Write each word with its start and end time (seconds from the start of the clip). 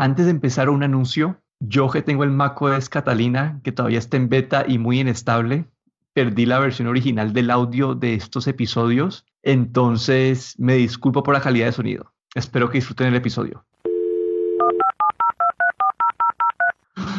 Antes 0.00 0.26
de 0.26 0.30
empezar 0.30 0.70
un 0.70 0.84
anuncio, 0.84 1.42
yo 1.58 1.90
que 1.90 2.02
tengo 2.02 2.22
el 2.22 2.30
macOS 2.30 2.88
Catalina, 2.88 3.60
que 3.64 3.72
todavía 3.72 3.98
está 3.98 4.16
en 4.16 4.28
beta 4.28 4.64
y 4.64 4.78
muy 4.78 5.00
inestable, 5.00 5.64
perdí 6.12 6.46
la 6.46 6.60
versión 6.60 6.86
original 6.86 7.32
del 7.32 7.50
audio 7.50 7.96
de 7.96 8.14
estos 8.14 8.46
episodios, 8.46 9.26
entonces 9.42 10.54
me 10.56 10.74
disculpo 10.74 11.24
por 11.24 11.34
la 11.34 11.40
calidad 11.40 11.66
de 11.66 11.72
sonido. 11.72 12.12
Espero 12.32 12.70
que 12.70 12.78
disfruten 12.78 13.08
el 13.08 13.16
episodio. 13.16 13.64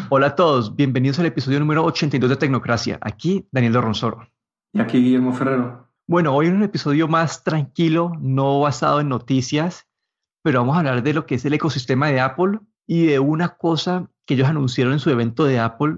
Hola 0.07 0.27
a 0.27 0.35
todos, 0.35 0.73
bienvenidos 0.73 1.19
al 1.19 1.25
episodio 1.25 1.59
número 1.59 1.83
82 1.83 2.29
de 2.29 2.37
Tecnocracia. 2.37 2.97
Aquí 3.01 3.45
Daniel 3.51 3.73
Dorronsoro. 3.73 4.29
Y 4.71 4.79
aquí 4.79 4.99
Guillermo 4.99 5.33
Ferrero. 5.33 5.89
Bueno, 6.07 6.33
hoy 6.33 6.47
es 6.47 6.53
un 6.53 6.63
episodio 6.63 7.09
más 7.09 7.43
tranquilo, 7.43 8.13
no 8.21 8.61
basado 8.61 9.01
en 9.01 9.09
noticias, 9.09 9.85
pero 10.41 10.59
vamos 10.59 10.77
a 10.77 10.79
hablar 10.79 11.03
de 11.03 11.13
lo 11.13 11.25
que 11.25 11.35
es 11.35 11.43
el 11.43 11.53
ecosistema 11.53 12.07
de 12.07 12.21
Apple 12.21 12.59
y 12.89 13.05
de 13.05 13.19
una 13.19 13.49
cosa 13.49 14.09
que 14.25 14.33
ellos 14.33 14.47
anunciaron 14.47 14.93
en 14.93 14.99
su 14.99 15.11
evento 15.11 15.45
de 15.45 15.59
Apple, 15.59 15.97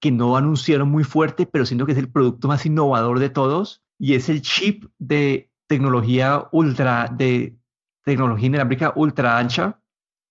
que 0.00 0.10
no 0.10 0.36
anunciaron 0.36 0.90
muy 0.90 1.04
fuerte, 1.04 1.46
pero 1.46 1.64
siento 1.64 1.86
que 1.86 1.92
es 1.92 1.98
el 1.98 2.10
producto 2.10 2.48
más 2.48 2.66
innovador 2.66 3.20
de 3.20 3.30
todos, 3.30 3.84
y 3.96 4.14
es 4.14 4.28
el 4.28 4.42
chip 4.42 4.86
de 4.98 5.52
tecnología 5.68 6.48
ultra, 6.50 7.06
de 7.16 7.56
tecnología 8.04 8.48
inalámbrica 8.48 8.92
ultra 8.96 9.38
ancha, 9.38 9.78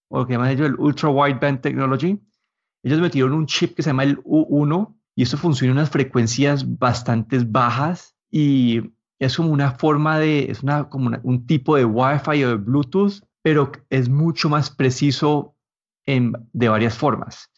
o 0.10 0.20
lo 0.20 0.28
que 0.28 0.34
llaman 0.34 0.50
ellos 0.50 0.68
el 0.68 0.76
Ultra 0.78 1.08
Wideband 1.08 1.62
Technology. 1.62 2.20
Ellos 2.84 3.00
metieron 3.00 3.32
un 3.32 3.46
chip 3.46 3.74
que 3.74 3.82
se 3.82 3.92
llama 3.92 4.04
el 4.04 4.22
U1 4.24 4.94
y 5.16 5.24
eso 5.24 5.38
funciona 5.38 5.72
en 5.72 5.78
unas 5.78 5.92
frecuencias 5.92 6.78
bastante 6.78 7.40
bajas 7.40 8.18
y 8.30 8.82
es 9.18 9.38
como 9.38 9.52
una 9.52 9.72
forma 9.72 10.20
de, 10.20 10.52
es 10.52 10.62
una, 10.62 10.90
como 10.90 11.18
un 11.24 11.46
tipo 11.48 11.78
de 11.78 11.86
Wi-Fi 11.86 12.44
o 12.44 12.50
de 12.50 12.56
Bluetooth, 12.56 13.24
pero 13.42 13.72
es 13.90 14.10
mucho 14.10 14.50
más 14.50 14.70
preciso 14.70 15.56
de 16.54 16.70
varias 16.70 16.98
formas. 16.98 17.52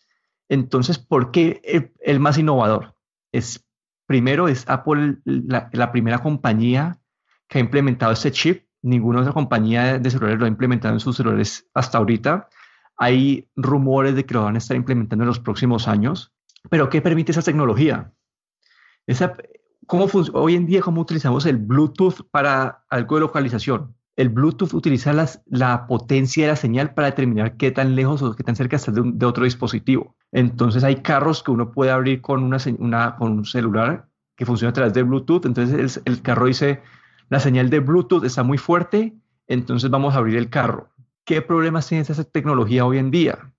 Entonces, 0.50 1.00
¿por 1.00 1.32
qué 1.32 1.92
el, 2.02 2.20
más 2.20 2.38
innovador? 2.38 2.96
Es, 3.32 3.66
primero, 4.06 4.48
es 4.48 4.66
Apple 4.68 5.18
la, 5.26 5.92
primera 5.92 6.20
compañía 6.20 7.00
que 7.48 7.58
ha 7.58 7.62
implementado 7.62 8.12
este 8.12 8.32
chip. 8.32 8.66
Ninguna 8.82 9.22
otra 9.22 9.34
compañía 9.34 9.98
de 9.98 10.10
celulares 10.10 10.40
lo 10.40 10.46
ha 10.46 10.50
implementado 10.50 10.94
en 10.94 11.00
sus 11.00 11.18
celulares 11.18 11.68
hasta 11.74 11.98
ahorita. 11.98 12.50
Hay 12.98 13.50
rumores 13.56 14.16
de 14.16 14.26
que 14.26 14.34
lo 14.34 14.44
van 14.44 14.56
a 14.56 14.58
estar 14.60 14.78
implementando 14.78 15.24
en 15.24 15.28
los 15.28 15.40
próximos 15.40 15.88
años. 15.88 16.34
Pero, 16.70 16.90
¿qué 16.90 17.02
permite 17.02 17.32
esa 17.32 17.42
tecnología? 17.42 18.14
Esa, 19.08 19.34
¿cómo 19.88 20.08
hoy 20.34 20.56
en 20.56 20.66
día, 20.66 20.82
¿cómo 20.82 21.02
utilizamos 21.02 21.46
el 21.46 21.58
Bluetooth 21.58 22.30
para 22.30 22.86
algo 22.90 23.16
de 23.16 23.22
localización? 23.22 23.96
El 24.16 24.30
Bluetooth 24.30 24.74
utiliza 24.74 25.14
la 25.46 25.88
potencia 25.88 26.44
de 26.44 26.52
la 26.52 26.56
señal 26.56 26.94
para 26.94 27.08
determinar 27.08 27.58
qué 27.58 27.72
tan 27.72 27.96
lejos 27.96 28.22
o 28.22 28.36
qué 28.36 28.44
tan 28.44 28.56
cerca 28.56 28.76
está 28.76 28.92
de, 28.92 29.26
otro 29.26 29.44
dispositivo. 29.44 30.16
Entonces 30.32 30.84
hay 30.84 30.98
carros 30.98 31.42
que 31.42 31.52
uno 31.52 31.72
puede 31.72 31.92
abrir 31.92 32.22
con, 32.22 32.44
una, 32.44 33.16
con 33.16 33.32
un 33.32 33.46
celular 33.46 34.08
que 34.36 34.46
funciona 34.46 34.70
a 34.70 34.74
través 34.74 34.94
de 34.94 35.04
Bluetooth. 35.04 35.46
Entonces 35.46 36.02
el, 36.06 36.22
carro 36.22 36.46
dice, 36.46 36.82
la 37.30 37.40
señal 37.40 37.70
de 37.70 37.80
Bluetooth 37.80 38.24
está 38.24 38.44
muy 38.44 38.60
fuerte, 38.60 39.16
entonces 39.48 39.90
vamos 39.90 40.14
a 40.14 40.20
abrir 40.20 40.38
el 40.38 40.50
carro. 40.50 40.90
¿Qué 41.26 41.42
problemas 41.42 41.88
tiene 41.88 42.04
esa 42.04 42.24
tecnología 42.24 42.86
hoy 42.86 43.00
en 43.00 43.10
día? 43.10 43.52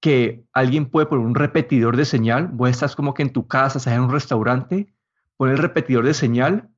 Que 0.00 0.44
alguien 0.54 0.86
puede 0.86 1.06
poner 1.06 1.26
un 1.26 1.34
repetidor 1.34 1.98
de 1.98 2.06
señal, 2.06 2.48
vos 2.48 2.70
estás 2.70 2.96
como 2.96 3.12
que 3.12 3.22
en 3.22 3.32
tu 3.32 3.46
casa, 3.46 3.76
estás 3.76 3.92
en 3.92 4.00
un 4.00 4.10
restaurante, 4.10 4.94
pone 5.36 5.52
el 5.52 5.58
repetidor 5.58 6.06
de 6.06 6.14
señal 6.14 6.70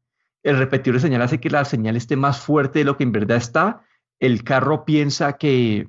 el 0.43 0.59
repetidor 0.59 0.97
de 0.97 1.01
señal 1.01 1.23
hace 1.23 1.41
que 1.41 1.51
la 1.51 1.65
señal 1.65 1.97
esté 1.97 2.17
más 2.17 2.41
fuerte 2.41 2.81
de 2.81 2.85
lo 2.85 2.97
que 2.97 3.05
en 3.05 3.13
verdad 3.13 3.37
está, 3.37 3.83
el 4.21 4.45
carro 4.45 4.85
piensa 4.85 5.35
que, 5.35 5.89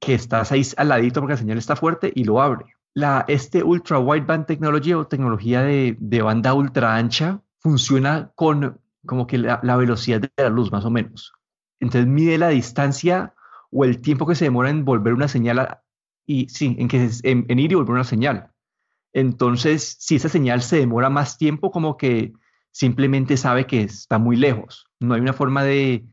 que 0.00 0.14
estás 0.14 0.52
ahí 0.52 0.62
al 0.76 0.88
ladito 0.88 1.20
porque 1.20 1.34
la 1.34 1.38
señal 1.38 1.58
está 1.58 1.76
fuerte 1.76 2.12
y 2.14 2.24
lo 2.24 2.40
abre. 2.42 2.64
La, 2.94 3.24
este 3.28 3.62
Ultra 3.62 3.98
Wideband 3.98 4.46
Technology 4.46 4.92
o 4.92 5.06
tecnología 5.06 5.62
de, 5.62 5.96
de 5.98 6.22
banda 6.22 6.52
ultra 6.52 6.96
ancha 6.96 7.40
funciona 7.60 8.30
con 8.34 8.80
como 9.06 9.26
que 9.26 9.38
la, 9.38 9.76
velocidad 9.76 10.20
de 10.20 10.30
la 10.36 10.48
luz 10.48 10.70
más 10.70 10.84
o 10.84 10.90
menos. 10.90 11.32
Entonces 11.80 12.06
mide 12.06 12.38
la 12.38 12.48
distancia 12.48 13.34
o 13.70 13.84
el 13.84 14.00
tiempo 14.00 14.26
que 14.26 14.34
se 14.34 14.44
demora 14.44 14.70
en 14.70 14.84
volver 14.84 15.14
una 15.14 15.28
señal 15.28 15.78
y 16.26 16.48
sí, 16.48 16.76
en, 16.78 16.88
que, 16.88 17.10
en, 17.22 17.46
en 17.48 17.58
ir 17.58 17.72
y 17.72 17.74
volver 17.74 17.94
una 17.94 18.04
señal. 18.04 18.50
Entonces, 19.12 19.96
si 19.98 20.16
esa 20.16 20.28
señal 20.28 20.62
se 20.62 20.76
demora 20.76 21.10
más 21.10 21.36
tiempo, 21.36 21.70
como 21.70 21.96
que 21.96 22.32
simplemente 22.72 23.36
sabe 23.36 23.66
que 23.66 23.82
está 23.82 24.18
muy 24.18 24.36
lejos. 24.36 24.86
No 24.98 25.14
hay 25.14 25.20
una 25.20 25.34
forma 25.34 25.62
de, 25.62 26.04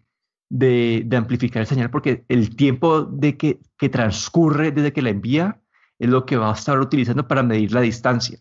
amplificar 1.12 1.62
el 1.62 1.68
señal 1.68 1.90
porque 1.90 2.26
el 2.28 2.56
tiempo 2.56 3.04
de 3.04 3.38
que, 3.38 3.60
transcurre 3.90 4.72
desde 4.72 4.94
que 4.94 5.02
la 5.02 5.10
envía 5.10 5.62
es 5.98 6.10
lo 6.10 6.26
que 6.26 6.38
va 6.38 6.52
a 6.52 6.54
estar 6.54 6.80
utilizando 6.80 7.28
para 7.28 7.44
medir 7.44 7.72
la 7.74 7.82
distancia. 7.82 8.40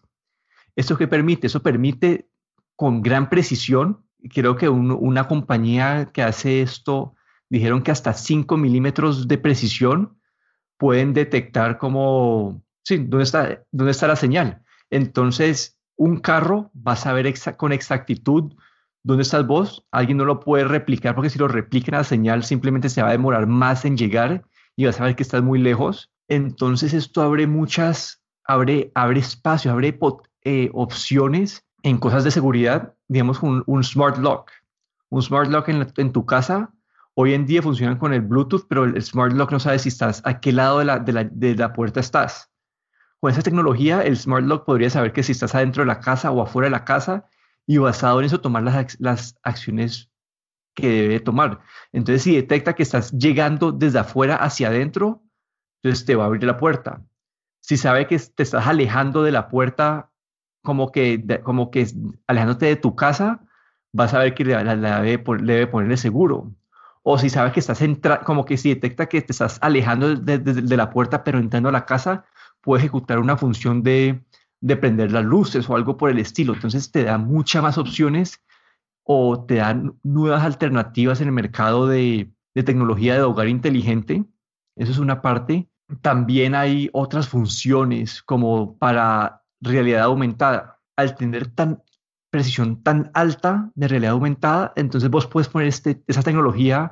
¿Esto 0.76 0.96
qué 0.96 1.08
permite? 1.08 1.46
Eso 1.46 1.62
permite 1.62 2.28
con 2.76 3.02
gran 3.02 3.30
precisión, 3.30 4.04
creo 4.32 4.56
que 4.56 4.68
una 4.68 5.26
compañía 5.26 6.10
que 6.12 6.22
hace 6.22 6.62
esto 6.62 7.14
dijeron 7.48 7.82
que 7.82 7.90
hasta 7.90 8.12
5 8.12 8.56
milímetros 8.56 9.26
de 9.26 9.38
precisión 9.38 10.20
pueden 10.76 11.12
detectar 11.12 11.78
como, 11.78 12.62
sí, 12.84 12.98
dónde 12.98 13.24
está, 13.24 13.64
dónde 13.72 13.90
está 13.90 14.06
la 14.06 14.16
señal. 14.16 14.62
Entonces, 14.90 15.77
un 15.98 16.16
carro 16.18 16.70
va 16.74 16.92
a 16.92 16.96
saber 16.96 17.32
con 17.56 17.72
exactitud 17.72 18.54
dónde 19.02 19.22
estás 19.22 19.46
vos. 19.46 19.86
Alguien 19.90 20.16
no 20.16 20.24
lo 20.24 20.40
puede 20.40 20.64
replicar 20.64 21.14
porque 21.14 21.28
si 21.28 21.38
lo 21.38 21.48
replican 21.48 21.98
la 21.98 22.04
señal 22.04 22.44
simplemente 22.44 22.88
se 22.88 23.02
va 23.02 23.08
a 23.08 23.12
demorar 23.12 23.46
más 23.46 23.84
en 23.84 23.96
llegar 23.96 24.44
y 24.76 24.86
vas 24.86 25.00
a 25.00 25.04
ver 25.04 25.16
que 25.16 25.24
estás 25.24 25.42
muy 25.42 25.58
lejos. 25.58 26.10
Entonces 26.28 26.94
esto 26.94 27.20
abre 27.20 27.46
muchas, 27.46 28.22
abre, 28.44 28.92
abre 28.94 29.20
espacio, 29.20 29.72
abre 29.72 29.98
eh, 30.44 30.70
opciones 30.72 31.66
en 31.82 31.98
cosas 31.98 32.22
de 32.24 32.30
seguridad, 32.30 32.94
digamos 33.08 33.42
un, 33.42 33.64
un 33.66 33.82
smart 33.82 34.18
lock. 34.18 34.50
Un 35.10 35.22
smart 35.22 35.50
lock 35.50 35.68
en, 35.68 36.12
tu 36.12 36.26
casa 36.26 36.70
hoy 37.14 37.34
en 37.34 37.46
día 37.46 37.62
funcionan 37.62 37.98
con 37.98 38.12
el 38.12 38.20
Bluetooth, 38.20 38.66
pero 38.68 38.84
el 38.84 39.02
smart 39.02 39.32
lock 39.32 39.50
no 39.50 39.58
sabe 39.58 39.80
si 39.80 39.88
estás 39.88 40.22
a 40.24 40.38
qué 40.38 40.52
lado 40.52 40.78
de 40.78 40.84
la, 40.84 40.98
de 41.00 41.12
la, 41.12 41.24
de 41.24 41.56
la 41.56 41.72
puerta 41.72 41.98
estás. 41.98 42.50
Con 43.20 43.32
esa 43.32 43.42
tecnología, 43.42 44.02
el 44.02 44.16
Smart 44.16 44.44
Lock 44.44 44.64
podría 44.64 44.90
saber 44.90 45.12
que 45.12 45.22
si 45.22 45.32
estás 45.32 45.54
adentro 45.54 45.82
de 45.82 45.88
la 45.88 46.00
casa 46.00 46.30
o 46.30 46.40
afuera 46.40 46.66
de 46.66 46.70
la 46.70 46.84
casa 46.84 47.26
y 47.66 47.78
basado 47.78 48.20
en 48.20 48.26
eso 48.26 48.40
tomar 48.40 48.62
las, 48.62 48.98
las 49.00 49.36
acciones 49.42 50.10
que 50.74 50.88
debe 50.88 51.20
tomar. 51.20 51.60
Entonces, 51.92 52.22
si 52.22 52.36
detecta 52.36 52.74
que 52.74 52.84
estás 52.84 53.10
llegando 53.12 53.72
desde 53.72 53.98
afuera 53.98 54.36
hacia 54.36 54.68
adentro, 54.68 55.22
entonces 55.82 56.06
te 56.06 56.14
va 56.14 56.24
a 56.24 56.26
abrir 56.28 56.44
la 56.44 56.56
puerta. 56.56 57.02
Si 57.60 57.76
sabe 57.76 58.06
que 58.06 58.18
te 58.18 58.42
estás 58.42 58.66
alejando 58.66 59.24
de 59.24 59.32
la 59.32 59.48
puerta, 59.48 60.10
como 60.62 60.92
que, 60.92 61.24
como 61.42 61.70
que 61.70 61.86
alejándote 62.26 62.66
de 62.66 62.76
tu 62.76 62.94
casa, 62.94 63.40
vas 63.92 64.14
a 64.14 64.20
ver 64.20 64.34
que 64.34 64.44
le, 64.44 64.54
debe, 64.54 65.24
debe 65.42 65.66
ponerle 65.66 65.96
seguro. 65.96 66.52
O 67.02 67.18
si 67.18 67.30
sabe 67.30 67.52
que 67.52 67.60
estás 67.60 67.82
entrando, 67.82 68.24
como 68.24 68.44
que 68.44 68.56
si 68.56 68.68
detecta 68.68 69.06
que 69.06 69.22
te 69.22 69.32
estás 69.32 69.58
alejando 69.62 70.14
de, 70.14 70.38
de, 70.38 70.76
la 70.76 70.90
puerta, 70.90 71.24
pero 71.24 71.38
entrando 71.38 71.68
a 71.70 71.72
la 71.72 71.86
casa, 71.86 72.24
puede 72.60 72.80
ejecutar 72.80 73.18
una 73.18 73.36
función 73.36 73.82
de, 73.82 74.24
de 74.60 74.76
prender 74.76 75.12
las 75.12 75.24
luces 75.24 75.68
o 75.68 75.76
algo 75.76 75.96
por 75.96 76.10
el 76.10 76.18
estilo. 76.18 76.54
Entonces 76.54 76.90
te 76.90 77.04
da 77.04 77.18
muchas 77.18 77.62
más 77.62 77.78
opciones 77.78 78.42
o 79.04 79.44
te 79.46 79.56
dan 79.56 79.98
nuevas 80.02 80.44
alternativas 80.44 81.20
en 81.20 81.28
el 81.28 81.32
mercado 81.32 81.86
de, 81.86 82.30
de 82.54 82.62
tecnología 82.62 83.14
de 83.14 83.22
hogar 83.22 83.48
inteligente. 83.48 84.24
Eso 84.76 84.92
es 84.92 84.98
una 84.98 85.22
parte. 85.22 85.68
También 86.02 86.54
hay 86.54 86.90
otras 86.92 87.28
funciones 87.28 88.22
como 88.22 88.76
para 88.78 89.42
realidad 89.60 90.02
aumentada. 90.02 90.80
Al 90.96 91.14
tener 91.14 91.46
tan 91.46 91.82
precisión 92.30 92.82
tan 92.82 93.10
alta 93.14 93.70
de 93.74 93.88
realidad 93.88 94.12
aumentada, 94.12 94.72
entonces 94.76 95.08
vos 95.08 95.26
puedes 95.26 95.48
poner 95.48 95.68
este, 95.68 96.02
esa 96.06 96.22
tecnología 96.22 96.90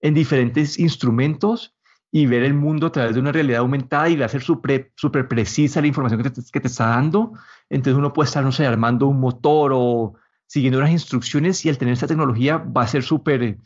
en 0.00 0.14
diferentes 0.14 0.78
instrumentos 0.78 1.74
y 2.16 2.26
ver 2.26 2.44
el 2.44 2.54
mundo 2.54 2.86
a 2.86 2.92
través 2.92 3.14
de 3.16 3.20
una 3.20 3.32
realidad 3.32 3.58
aumentada 3.58 4.08
y 4.08 4.22
hacer 4.22 4.40
súper 4.40 4.92
super 4.94 5.26
precisa 5.26 5.80
la 5.80 5.88
información 5.88 6.22
que 6.22 6.30
te, 6.30 6.42
que 6.52 6.60
te, 6.60 6.68
está 6.68 6.86
dando. 6.86 7.32
Entonces 7.68 7.98
uno 7.98 8.12
puede 8.12 8.28
estar, 8.28 8.44
no 8.44 8.52
sé, 8.52 8.64
armando 8.64 9.08
un 9.08 9.18
motor 9.18 9.72
o 9.74 10.14
siguiendo 10.46 10.78
unas 10.78 10.92
instrucciones 10.92 11.64
y 11.64 11.70
al 11.70 11.76
tener 11.76 11.92
esta 11.92 12.06
tecnología 12.06 12.58
va 12.58 12.82
a 12.82 12.86
ser 12.86 13.02
súper, 13.02 13.58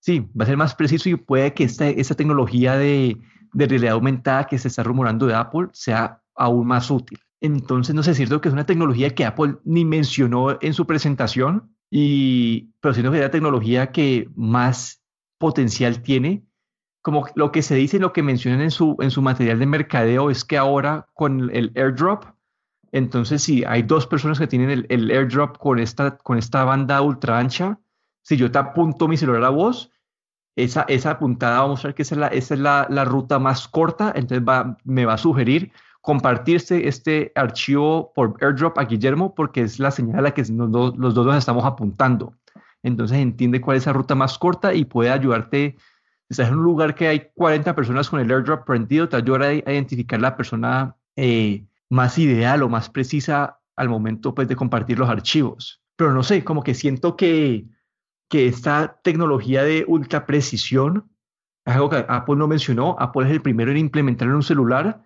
sí, 0.00 0.20
va 0.20 0.44
a 0.44 0.46
ser 0.46 0.56
más 0.56 0.74
preciso 0.74 1.10
y 1.10 1.16
puede 1.16 1.52
que 1.52 1.64
esta, 1.64 1.86
esta 1.86 2.14
tecnología 2.14 2.78
de, 2.78 3.18
de 3.52 3.66
realidad 3.66 3.92
aumentada 3.92 4.46
que 4.46 4.58
se 4.58 4.68
está 4.68 4.82
rumorando 4.82 5.26
de 5.26 5.34
Apple 5.34 5.68
sea 5.74 6.22
aún 6.34 6.66
más 6.66 6.90
útil. 6.90 7.18
Entonces, 7.42 7.94
no 7.94 8.02
sé, 8.02 8.12
es 8.12 8.16
cierto 8.16 8.40
que 8.40 8.48
es 8.48 8.54
una 8.54 8.64
tecnología 8.64 9.14
que 9.14 9.26
Apple 9.26 9.56
ni 9.66 9.84
mencionó 9.84 10.56
en 10.62 10.72
su 10.72 10.86
presentación, 10.86 11.76
y, 11.90 12.72
pero 12.80 12.94
siento 12.94 13.12
que 13.12 13.18
es 13.18 13.24
la 13.24 13.30
tecnología 13.30 13.92
que 13.92 14.30
más 14.34 15.02
potencial 15.36 16.00
tiene 16.00 16.46
como 17.02 17.26
lo 17.34 17.52
que 17.52 17.62
se 17.62 17.74
dice, 17.74 17.98
lo 17.98 18.12
que 18.12 18.22
mencionan 18.22 18.60
en 18.60 18.70
su, 18.70 18.96
en 19.00 19.10
su 19.10 19.22
material 19.22 19.58
de 19.58 19.66
mercadeo 19.66 20.30
es 20.30 20.44
que 20.44 20.56
ahora 20.56 21.08
con 21.14 21.50
el 21.54 21.72
airdrop, 21.74 22.24
entonces 22.92 23.42
si 23.42 23.64
hay 23.64 23.82
dos 23.82 24.06
personas 24.06 24.38
que 24.38 24.46
tienen 24.46 24.70
el, 24.70 24.86
el, 24.88 25.10
airdrop 25.10 25.58
con 25.58 25.78
esta, 25.78 26.16
con 26.16 26.38
esta 26.38 26.64
banda 26.64 27.02
ultra 27.02 27.38
ancha, 27.38 27.78
si 28.22 28.36
yo 28.36 28.50
te 28.50 28.58
apunto 28.58 29.08
mi 29.08 29.16
celular 29.16 29.44
a 29.44 29.50
vos, 29.50 29.90
esa, 30.54 30.84
esa 30.88 31.18
puntada 31.18 31.60
vamos 31.60 31.84
a 31.84 31.88
ver 31.88 31.94
que 31.94 32.02
esa 32.02 32.14
es 32.14 32.18
la, 32.20 32.28
esa 32.28 32.54
es 32.54 32.60
la, 32.60 32.86
la 32.88 33.04
ruta 33.04 33.38
más 33.38 33.66
corta, 33.66 34.12
entonces 34.14 34.46
va, 34.46 34.76
me 34.84 35.04
va 35.04 35.14
a 35.14 35.18
sugerir 35.18 35.72
compartirse 36.02 36.88
este 36.88 37.32
archivo 37.34 38.12
por 38.14 38.36
airdrop 38.40 38.76
a 38.78 38.84
Guillermo 38.84 39.34
porque 39.34 39.62
es 39.62 39.78
la 39.78 39.90
señal 39.90 40.18
a 40.18 40.22
la 40.22 40.30
que 40.32 40.42
dos, 40.42 40.96
los 40.98 41.14
dos 41.14 41.24
nos 41.24 41.36
estamos 41.36 41.64
apuntando. 41.64 42.34
Entonces 42.82 43.18
entiende 43.18 43.60
cuál 43.60 43.76
es 43.76 43.86
la 43.86 43.92
ruta 43.92 44.16
más 44.16 44.36
corta 44.36 44.74
y 44.74 44.84
puede 44.84 45.10
ayudarte. 45.10 45.76
Estás 46.32 46.48
en 46.48 46.54
un 46.54 46.64
lugar 46.64 46.94
que 46.94 47.08
hay 47.08 47.28
40 47.34 47.74
personas 47.74 48.08
con 48.08 48.18
el 48.18 48.30
airdrop 48.30 48.64
prendido, 48.64 49.06
te 49.06 49.16
ayuda 49.16 49.48
a 49.48 49.52
identificar 49.52 50.18
la 50.18 50.34
persona 50.34 50.96
eh, 51.14 51.66
más 51.90 52.16
ideal 52.16 52.62
o 52.62 52.70
más 52.70 52.88
precisa 52.88 53.60
al 53.76 53.90
momento 53.90 54.34
pues, 54.34 54.48
de 54.48 54.56
compartir 54.56 54.98
los 54.98 55.10
archivos. 55.10 55.82
Pero 55.94 56.14
no 56.14 56.22
sé, 56.22 56.42
como 56.42 56.62
que 56.62 56.72
siento 56.72 57.18
que, 57.18 57.66
que 58.30 58.46
esta 58.46 58.98
tecnología 59.04 59.62
de 59.62 59.84
ultra 59.86 60.24
precisión 60.24 61.10
es 61.66 61.74
algo 61.74 61.90
que 61.90 62.06
Apple 62.08 62.36
no 62.36 62.48
mencionó. 62.48 62.96
Apple 62.98 63.26
es 63.26 63.32
el 63.32 63.42
primero 63.42 63.70
en 63.70 63.76
implementar 63.76 64.26
en 64.26 64.36
un 64.36 64.42
celular 64.42 65.02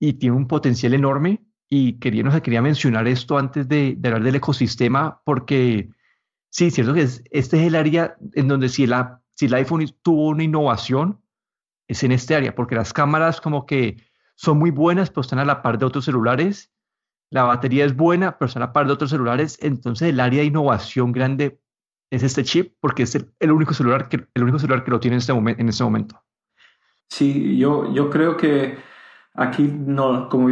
y 0.00 0.14
tiene 0.14 0.36
un 0.36 0.48
potencial 0.48 0.94
enorme. 0.94 1.44
Y 1.68 1.98
quería, 1.98 2.22
no 2.22 2.32
sé, 2.32 2.40
quería 2.40 2.62
mencionar 2.62 3.06
esto 3.08 3.36
antes 3.36 3.68
de, 3.68 3.94
de 3.98 4.08
hablar 4.08 4.22
del 4.22 4.36
ecosistema, 4.36 5.20
porque 5.26 5.90
sí, 6.48 6.70
cierto 6.70 6.94
que 6.94 7.02
es, 7.02 7.22
este 7.30 7.60
es 7.60 7.66
el 7.66 7.74
área 7.74 8.16
en 8.32 8.48
donde 8.48 8.70
si, 8.70 8.86
la, 8.86 9.21
si 9.34 9.46
el 9.46 9.54
iPhone 9.54 9.86
tuvo 10.02 10.28
una 10.28 10.44
innovación, 10.44 11.20
es 11.88 12.02
en 12.02 12.12
este 12.12 12.34
área, 12.34 12.54
porque 12.54 12.74
las 12.74 12.92
cámaras 12.92 13.40
como 13.40 13.66
que 13.66 13.98
son 14.34 14.58
muy 14.58 14.70
buenas, 14.70 15.10
pero 15.10 15.22
están 15.22 15.38
a 15.38 15.44
la 15.44 15.62
par 15.62 15.78
de 15.78 15.86
otros 15.86 16.04
celulares. 16.04 16.72
La 17.30 17.44
batería 17.44 17.84
es 17.84 17.96
buena, 17.96 18.38
pero 18.38 18.46
están 18.46 18.62
a 18.62 18.66
la 18.66 18.72
par 18.72 18.86
de 18.86 18.92
otros 18.92 19.10
celulares. 19.10 19.58
Entonces 19.62 20.08
el 20.08 20.20
área 20.20 20.40
de 20.40 20.46
innovación 20.46 21.12
grande 21.12 21.60
es 22.10 22.22
este 22.22 22.44
chip, 22.44 22.74
porque 22.80 23.04
es 23.04 23.14
el, 23.14 23.52
único, 23.52 23.72
celular 23.72 24.08
que, 24.08 24.26
el 24.34 24.42
único 24.42 24.58
celular 24.58 24.84
que 24.84 24.90
lo 24.90 25.00
tiene 25.00 25.16
en 25.16 25.18
este, 25.18 25.32
momento, 25.32 25.60
en 25.62 25.68
este 25.68 25.84
momento. 25.84 26.22
Sí, 27.08 27.56
yo, 27.56 27.92
yo 27.92 28.10
creo 28.10 28.36
que 28.36 28.76
aquí, 29.34 29.62
no, 29.62 30.28
como, 30.28 30.48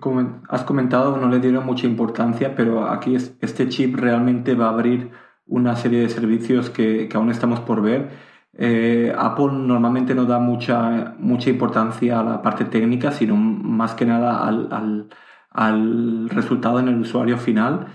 como, 0.00 0.42
has 0.48 0.64
comentado, 0.64 1.16
no 1.16 1.28
le 1.28 1.38
dieron 1.38 1.64
mucha 1.64 1.86
importancia, 1.86 2.56
pero 2.56 2.88
aquí 2.88 3.14
es, 3.14 3.36
este 3.40 3.68
chip 3.68 3.96
realmente 3.96 4.54
va 4.54 4.66
a 4.66 4.70
abrir 4.70 5.12
una 5.46 5.76
serie 5.76 6.00
de 6.00 6.08
servicios 6.08 6.70
que, 6.70 7.08
que 7.08 7.16
aún 7.16 7.30
estamos 7.30 7.60
por 7.60 7.82
ver 7.82 8.10
eh, 8.58 9.14
Apple 9.16 9.52
normalmente 9.52 10.14
no 10.14 10.24
da 10.24 10.38
mucha, 10.38 11.14
mucha 11.18 11.50
importancia 11.50 12.20
a 12.20 12.24
la 12.24 12.42
parte 12.42 12.64
técnica, 12.64 13.12
sino 13.12 13.36
más 13.36 13.94
que 13.94 14.06
nada 14.06 14.46
al, 14.46 15.08
al, 15.50 16.30
resultado 16.30 16.80
en 16.80 16.88
el 16.88 17.00
usuario 17.00 17.36
final. 17.38 17.88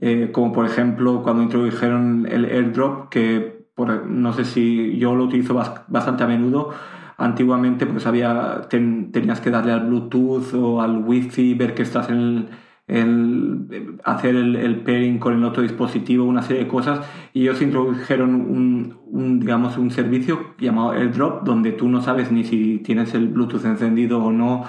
Eh, 0.00 0.30
como 0.32 0.52
por 0.52 0.64
ejemplo 0.66 1.22
cuando 1.22 1.42
introdujeron 1.42 2.26
el 2.30 2.46
airdrop, 2.46 3.10
que 3.10 3.60
no 4.06 4.32
sé 4.34 4.44
si 4.44 4.98
yo 4.98 5.14
lo 5.14 5.24
utilizo 5.24 5.54
bastante 5.88 6.24
a 6.24 6.26
menudo. 6.26 6.70
Antiguamente 7.18 7.86
pues 7.86 8.06
había, 8.06 8.62
tenías 8.68 9.40
que 9.40 9.50
darle 9.50 9.72
al 9.72 9.86
Bluetooth 9.86 10.54
o 10.54 10.80
al 10.80 11.04
Wi-Fi, 11.04 11.54
ver 11.54 11.74
que 11.74 11.82
estás 11.82 12.08
en 12.08 12.16
el 12.16 12.48
el 12.90 13.98
hacer 14.04 14.34
el, 14.34 14.80
pairing 14.80 15.18
con 15.18 15.34
el 15.34 15.44
otro 15.44 15.62
dispositivo, 15.62 16.24
una 16.24 16.42
serie 16.42 16.64
de 16.64 16.68
cosas, 16.68 17.00
y 17.32 17.42
ellos 17.42 17.62
introdujeron 17.62 18.34
un, 18.34 19.40
digamos, 19.40 19.78
un 19.78 19.90
servicio 19.90 20.54
llamado 20.58 20.92
AirDrop, 20.92 21.44
donde 21.44 21.72
tú 21.72 21.88
no 21.88 22.02
sabes 22.02 22.32
ni 22.32 22.44
si 22.44 22.78
tienes 22.78 23.14
el 23.14 23.28
Bluetooth 23.28 23.64
encendido 23.64 24.22
o 24.22 24.32
no, 24.32 24.64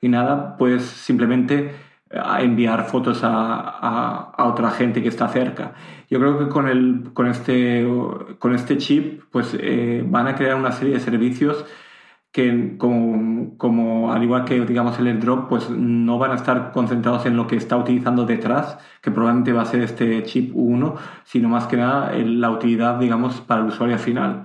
y 0.00 0.08
nada, 0.08 0.56
puedes 0.56 0.82
simplemente 0.82 1.72
eh, 2.10 2.20
enviar 2.40 2.86
fotos 2.86 3.20
a, 3.22 4.32
otra 4.38 4.70
gente 4.70 5.02
que 5.02 5.08
está 5.08 5.28
cerca. 5.28 5.74
Yo 6.08 6.18
creo 6.18 6.38
que 6.38 6.48
con, 6.48 6.68
el, 6.68 7.10
con, 7.12 7.26
este, 7.26 7.86
con 8.38 8.54
este 8.54 8.78
chip 8.78 9.22
pues, 9.30 9.56
eh, 9.58 10.04
van 10.06 10.28
a 10.28 10.34
crear 10.36 10.56
una 10.56 10.72
serie 10.72 10.94
de 10.94 11.00
servicios 11.00 11.64
que 12.36 12.76
como, 12.76 13.56
como, 13.56 14.12
al 14.12 14.22
igual 14.22 14.44
que 14.44 14.60
digamos 14.66 14.98
el 14.98 15.06
airdrop, 15.06 15.48
pues 15.48 15.70
no 15.70 16.18
van 16.18 16.32
a 16.32 16.34
estar 16.34 16.70
concentrados 16.70 17.24
en 17.24 17.34
lo 17.34 17.46
que 17.46 17.56
está 17.56 17.78
utilizando 17.78 18.26
detrás, 18.26 18.76
que 19.00 19.10
probablemente 19.10 19.54
va 19.54 19.62
a 19.62 19.64
ser 19.64 19.80
este 19.80 20.22
chip 20.24 20.52
1, 20.54 20.96
sino 21.24 21.48
más 21.48 21.66
que 21.66 21.78
nada 21.78 22.14
en 22.14 22.42
la 22.42 22.50
utilidad, 22.50 22.98
digamos, 22.98 23.40
para 23.40 23.62
el 23.62 23.68
usuario 23.68 23.98
final. 23.98 24.44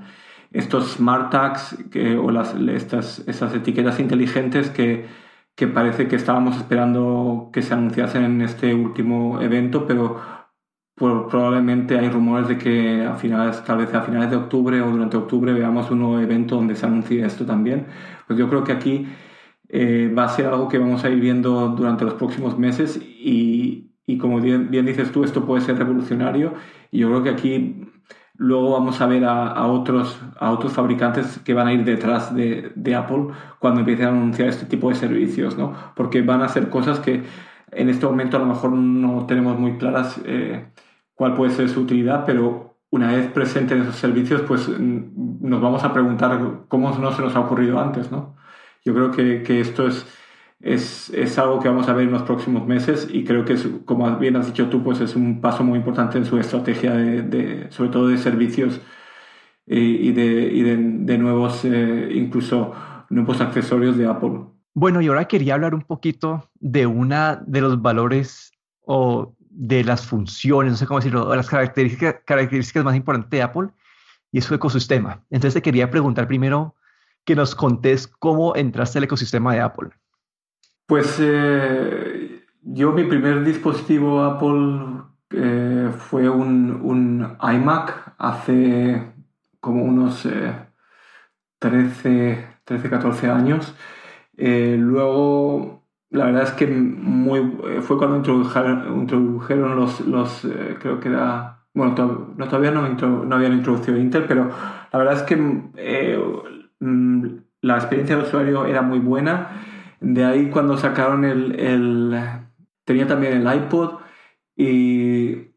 Estos 0.53 0.93
smart 0.93 1.31
tags 1.31 1.83
que, 1.91 2.17
o 2.17 2.31
las, 2.31 2.55
estas, 2.55 3.27
esas 3.27 3.53
etiquetas 3.53 3.99
inteligentes 3.99 4.69
que, 4.69 5.07
que 5.55 5.67
parece 5.67 6.07
que 6.07 6.15
estábamos 6.15 6.55
esperando 6.55 7.49
que 7.51 7.61
se 7.61 7.73
anunciasen 7.73 8.23
en 8.23 8.41
este 8.41 8.73
último 8.73 9.41
evento, 9.41 9.85
pero 9.85 10.21
probablemente 10.95 11.97
hay 11.97 12.09
rumores 12.09 12.47
de 12.47 12.57
que 12.57 13.03
a 13.05 13.15
finales, 13.15 13.63
tal 13.63 13.79
vez 13.79 13.93
a 13.93 14.01
finales 14.01 14.29
de 14.29 14.35
octubre 14.35 14.81
o 14.81 14.91
durante 14.91 15.17
octubre 15.17 15.53
veamos 15.53 15.89
un 15.91 15.99
nuevo 15.99 16.19
evento 16.19 16.55
donde 16.55 16.75
se 16.75 16.85
anuncie 16.85 17.25
esto 17.25 17.45
también. 17.45 17.87
Pues 18.27 18.37
yo 18.37 18.49
creo 18.49 18.63
que 18.63 18.71
aquí 18.71 19.07
eh, 19.69 20.13
va 20.15 20.25
a 20.25 20.29
ser 20.29 20.47
algo 20.47 20.67
que 20.67 20.77
vamos 20.77 21.03
a 21.03 21.09
ir 21.09 21.19
viendo 21.19 21.69
durante 21.69 22.05
los 22.05 22.15
próximos 22.15 22.57
meses 22.57 22.97
y, 22.97 23.91
y 24.05 24.17
como 24.17 24.39
bien, 24.41 24.69
dices 24.69 25.11
tú, 25.11 25.23
esto 25.23 25.45
puede 25.45 25.61
ser 25.61 25.77
revolucionario 25.77 26.53
y 26.91 26.99
yo 26.99 27.07
creo 27.09 27.23
que 27.23 27.29
aquí 27.29 27.87
luego 28.35 28.71
vamos 28.71 28.99
a 29.01 29.07
ver 29.07 29.23
a, 29.25 29.47
a, 29.47 29.67
otros, 29.67 30.19
a 30.39 30.51
otros 30.51 30.73
fabricantes 30.73 31.39
que 31.39 31.53
van 31.53 31.67
a 31.67 31.73
ir 31.73 31.85
detrás 31.85 32.35
de, 32.35 32.73
de, 32.75 32.95
Apple 32.95 33.27
cuando 33.59 33.81
empiecen 33.81 34.07
a 34.07 34.09
anunciar 34.09 34.49
este 34.49 34.65
tipo 34.65 34.89
de 34.89 34.95
servicios, 34.95 35.57
¿no? 35.57 35.73
Porque 35.95 36.21
van 36.21 36.41
a 36.41 36.49
ser 36.49 36.69
cosas 36.69 36.99
que 36.99 37.23
en 37.71 37.89
este 37.89 38.05
momento 38.05 38.37
a 38.37 38.39
lo 38.39 38.45
mejor 38.47 38.71
no 38.71 39.25
tenemos 39.25 39.59
muy 39.59 39.77
claras. 39.77 40.19
Eh, 40.25 40.65
cuál 41.15 41.35
puede 41.35 41.51
ser 41.51 41.69
su 41.69 41.81
utilidad, 41.81 42.25
pero 42.25 42.77
una 42.89 43.11
vez 43.11 43.27
presente 43.31 43.75
en 43.75 43.83
esos 43.83 43.95
servicios, 43.95 44.41
pues 44.41 44.67
mm, 44.67 45.47
nos 45.47 45.61
vamos 45.61 45.83
a 45.83 45.93
preguntar 45.93 46.65
cómo 46.67 46.91
no 46.97 47.11
se 47.11 47.21
nos 47.21 47.35
ha 47.35 47.39
ocurrido 47.41 47.79
antes, 47.79 48.11
¿no? 48.11 48.35
Yo 48.83 48.93
creo 48.93 49.11
que, 49.11 49.43
que 49.43 49.61
esto 49.61 49.87
es, 49.87 50.05
es, 50.59 51.09
es, 51.11 51.37
algo 51.37 51.59
que 51.59 51.69
vamos 51.69 51.87
a 51.87 51.93
ver 51.93 52.07
en 52.07 52.11
los 52.11 52.23
próximos 52.23 52.67
meses 52.67 53.07
y 53.11 53.23
creo 53.23 53.45
que, 53.45 53.55
como 53.85 54.17
bien 54.17 54.35
has 54.35 54.47
dicho 54.47 54.69
tú, 54.69 54.83
pues 54.83 54.99
es 55.01 55.15
un 55.15 55.41
paso 55.41 55.63
muy 55.63 55.77
importante 55.77 56.17
en 56.17 56.25
su 56.25 56.37
estrategia, 56.39 56.93
de, 56.93 57.21
de 57.21 57.71
sobre 57.71 57.91
todo 57.91 58.07
de 58.07 58.17
servicios 58.17 58.81
y, 59.65 60.09
y, 60.09 60.11
de, 60.13 60.23
y 60.53 60.61
de, 60.63 61.17
nuevos, 61.17 61.63
eh, 61.65 62.09
incluso 62.13 62.73
nuevos 63.09 63.41
accesorios 63.41 63.97
de 63.97 64.07
Apple. 64.07 64.50
Bueno, 64.73 65.01
y 65.01 65.07
ahora 65.07 65.27
quería 65.27 65.55
hablar 65.55 65.75
un 65.75 65.81
poquito 65.81 66.49
de 66.59 66.87
una 66.87 67.41
de 67.45 67.61
los 67.61 67.81
valores 67.81 68.51
o 68.81 69.35
de 69.39 69.83
las 69.83 70.05
funciones, 70.05 70.71
no 70.71 70.77
sé 70.77 70.87
cómo 70.87 70.99
decirlo, 70.99 71.29
de 71.29 71.35
las 71.35 71.49
características, 71.49 72.83
más 72.83 72.95
importantes 72.95 73.29
de 73.31 73.41
Apple 73.41 73.69
y 74.31 74.39
es 74.39 74.45
su 74.45 74.55
ecosistema. 74.55 75.23
Entonces 75.29 75.55
te 75.55 75.61
quería 75.61 75.91
preguntar 75.91 76.27
primero 76.27 76.75
que 77.25 77.35
nos 77.35 77.53
contés 77.53 78.07
cómo 78.07 78.55
entraste 78.55 78.97
al 78.97 79.03
ecosistema 79.03 79.53
de 79.53 79.59
Apple. 79.59 79.89
Pues 80.85 81.17
eh, 81.19 82.45
yo 82.61 82.93
mi 82.93 83.03
primer 83.03 83.43
dispositivo 83.43 84.23
Apple 84.23 85.03
eh, 85.31 85.91
fue 85.97 86.29
un, 86.29 87.37
iMac 87.41 88.13
hace 88.17 89.13
como 89.59 89.83
unos 89.83 90.27
13, 91.59 92.47
13, 92.63 92.89
14 92.89 93.29
años. 93.29 93.75
Eh, 94.43 94.75
luego 94.75 95.83
la 96.09 96.25
verdad 96.25 96.43
es 96.43 96.51
que 96.53 96.65
muy, 96.65 97.39
eh, 97.69 97.81
fue 97.81 97.99
cuando 97.99 98.17
introdujeron, 98.17 99.01
introdujeron 99.01 99.75
los, 99.75 99.99
los 100.01 100.43
eh, 100.45 100.77
creo 100.79 100.99
que 100.99 101.09
era, 101.09 101.59
bueno, 101.75 102.33
no, 102.35 102.47
todavía 102.47 102.71
no, 102.71 102.89
no, 102.89 103.35
habían 103.35 103.53
introducido 103.53 103.99
Intel, 103.99 104.25
pero 104.27 104.49
la 104.91 104.97
verdad 104.97 105.17
es 105.17 105.21
que 105.23 105.35
mm, 106.79 107.25
la 107.61 107.75
experiencia 107.75 108.15
del 108.15 108.25
usuario 108.25 108.65
era 108.65 108.81
muy 108.81 108.97
buena. 108.97 109.61
De 109.99 110.25
ahí 110.25 110.49
cuando 110.49 110.75
sacaron 110.75 111.23
el, 111.23 111.59
el 111.59 112.19
tenía 112.83 113.05
también 113.05 113.33
el 113.33 113.55
iPod 113.55 113.99
y 114.55 115.51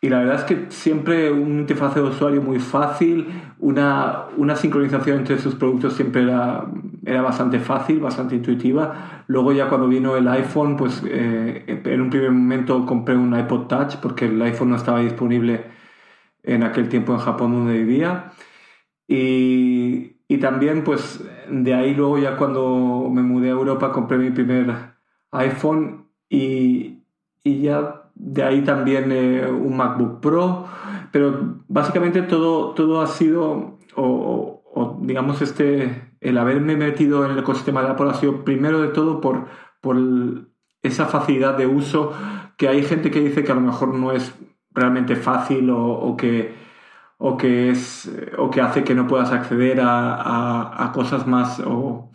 y 0.00 0.08
la 0.08 0.20
verdad 0.20 0.36
es 0.36 0.44
que 0.44 0.66
siempre 0.70 1.30
un 1.32 1.58
interfaz 1.58 1.96
de 1.96 2.02
usuario 2.02 2.40
muy 2.40 2.60
fácil, 2.60 3.26
una, 3.60 4.26
una 4.36 4.56
sincronización 4.56 5.18
entre 5.18 5.38
sus 5.38 5.54
productos 5.54 5.94
siempre 5.94 6.22
era, 6.22 6.66
era 7.04 7.22
bastante 7.22 7.58
fácil, 7.58 8.00
bastante 8.00 8.36
intuitiva. 8.36 9.24
Luego 9.26 9.52
ya 9.52 9.68
cuando 9.68 9.88
vino 9.88 10.16
el 10.16 10.28
iPhone, 10.28 10.76
pues 10.76 11.02
eh, 11.06 11.64
en 11.66 12.00
un 12.00 12.10
primer 12.10 12.30
momento 12.30 12.86
compré 12.86 13.16
un 13.16 13.38
iPod 13.38 13.66
Touch 13.66 13.96
porque 13.96 14.26
el 14.26 14.40
iPhone 14.42 14.70
no 14.70 14.76
estaba 14.76 15.00
disponible 15.00 15.64
en 16.42 16.62
aquel 16.62 16.88
tiempo 16.88 17.12
en 17.12 17.18
Japón 17.18 17.52
donde 17.52 17.78
vivía. 17.78 18.32
Y, 19.08 20.18
y 20.28 20.38
también 20.38 20.84
pues 20.84 21.24
de 21.50 21.74
ahí 21.74 21.94
luego 21.94 22.18
ya 22.18 22.36
cuando 22.36 23.10
me 23.12 23.22
mudé 23.22 23.48
a 23.48 23.52
Europa 23.52 23.90
compré 23.92 24.18
mi 24.18 24.30
primer 24.30 24.74
iPhone 25.32 26.06
y, 26.28 27.02
y 27.42 27.62
ya 27.62 28.07
de 28.18 28.42
ahí 28.42 28.62
también 28.62 29.12
eh, 29.12 29.46
un 29.48 29.76
MacBook 29.76 30.20
Pro, 30.20 30.66
pero 31.12 31.62
básicamente 31.68 32.22
todo, 32.22 32.74
todo 32.74 33.00
ha 33.00 33.06
sido, 33.06 33.78
o, 33.94 34.98
digamos, 35.00 35.40
este, 35.40 36.12
el 36.20 36.38
haberme 36.38 36.76
metido 36.76 37.24
en 37.24 37.32
el 37.32 37.38
ecosistema 37.38 37.82
de 37.82 37.90
Apple 37.90 38.10
ha 38.10 38.14
sido 38.14 38.44
primero 38.44 38.82
de 38.82 38.88
todo 38.88 39.20
por, 39.20 39.46
por 39.80 39.96
esa 40.82 41.06
facilidad 41.06 41.56
de 41.56 41.66
uso, 41.66 42.12
que 42.56 42.68
hay 42.68 42.82
gente 42.82 43.10
que 43.10 43.20
dice 43.20 43.44
que 43.44 43.52
a 43.52 43.54
lo 43.54 43.60
mejor 43.60 43.94
no 43.94 44.12
es 44.12 44.34
realmente 44.72 45.16
fácil 45.16 45.70
o, 45.70 46.16
que, 46.16 46.54
o 47.18 47.36
que, 47.36 47.70
es, 47.70 48.10
o 48.36 48.50
que 48.50 48.60
hace 48.60 48.84
que 48.84 48.94
no 48.94 49.06
puedas 49.06 49.32
acceder 49.32 49.80
a, 49.80 50.84
a, 50.84 50.92
cosas 50.92 51.26
más 51.26 51.60
o 51.60 52.10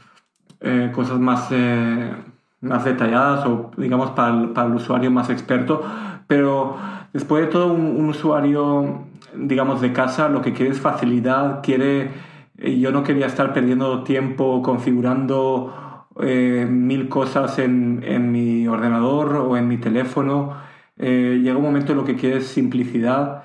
eh, 0.66 0.92
cosas 0.94 1.20
más, 1.20 1.50
eh, 1.52 2.16
más 2.64 2.86
detalladas 2.86 3.46
o 3.46 3.72
digamos 3.78 4.12
para 4.12 4.34
el, 4.34 4.50
para 4.50 4.68
el, 4.68 4.74
usuario 4.76 5.12
más 5.12 5.30
experto. 5.30 5.84
Pero 6.28 6.78
después 7.14 7.46
de 7.46 7.52
todo, 7.52 7.74
un, 7.74 8.10
usuario 8.10 9.06
digamos 9.36 9.82
de 9.82 9.94
casa 9.94 10.30
lo 10.30 10.42
que 10.42 10.54
quiere 10.54 10.72
es 10.72 10.80
facilidad, 10.80 11.62
quiere... 11.62 12.10
Eh, 12.58 12.80
yo 12.80 12.92
no 12.92 13.04
quería 13.04 13.26
estar 13.26 13.54
perdiendo 13.54 14.04
tiempo 14.04 14.62
configurando 14.62 16.08
mil 16.16 17.10
cosas 17.10 17.58
en, 17.58 18.04
en, 18.06 18.32
mi 18.32 18.68
ordenador 18.68 19.36
o 19.38 19.58
en 19.58 19.68
mi 19.68 19.78
teléfono. 19.78 20.54
llega 20.96 21.58
un 21.58 21.64
momento 21.64 21.94
en 21.94 21.98
lo 21.98 22.06
que 22.06 22.16
quiere 22.16 22.38
es 22.38 22.48
simplicidad 22.48 23.44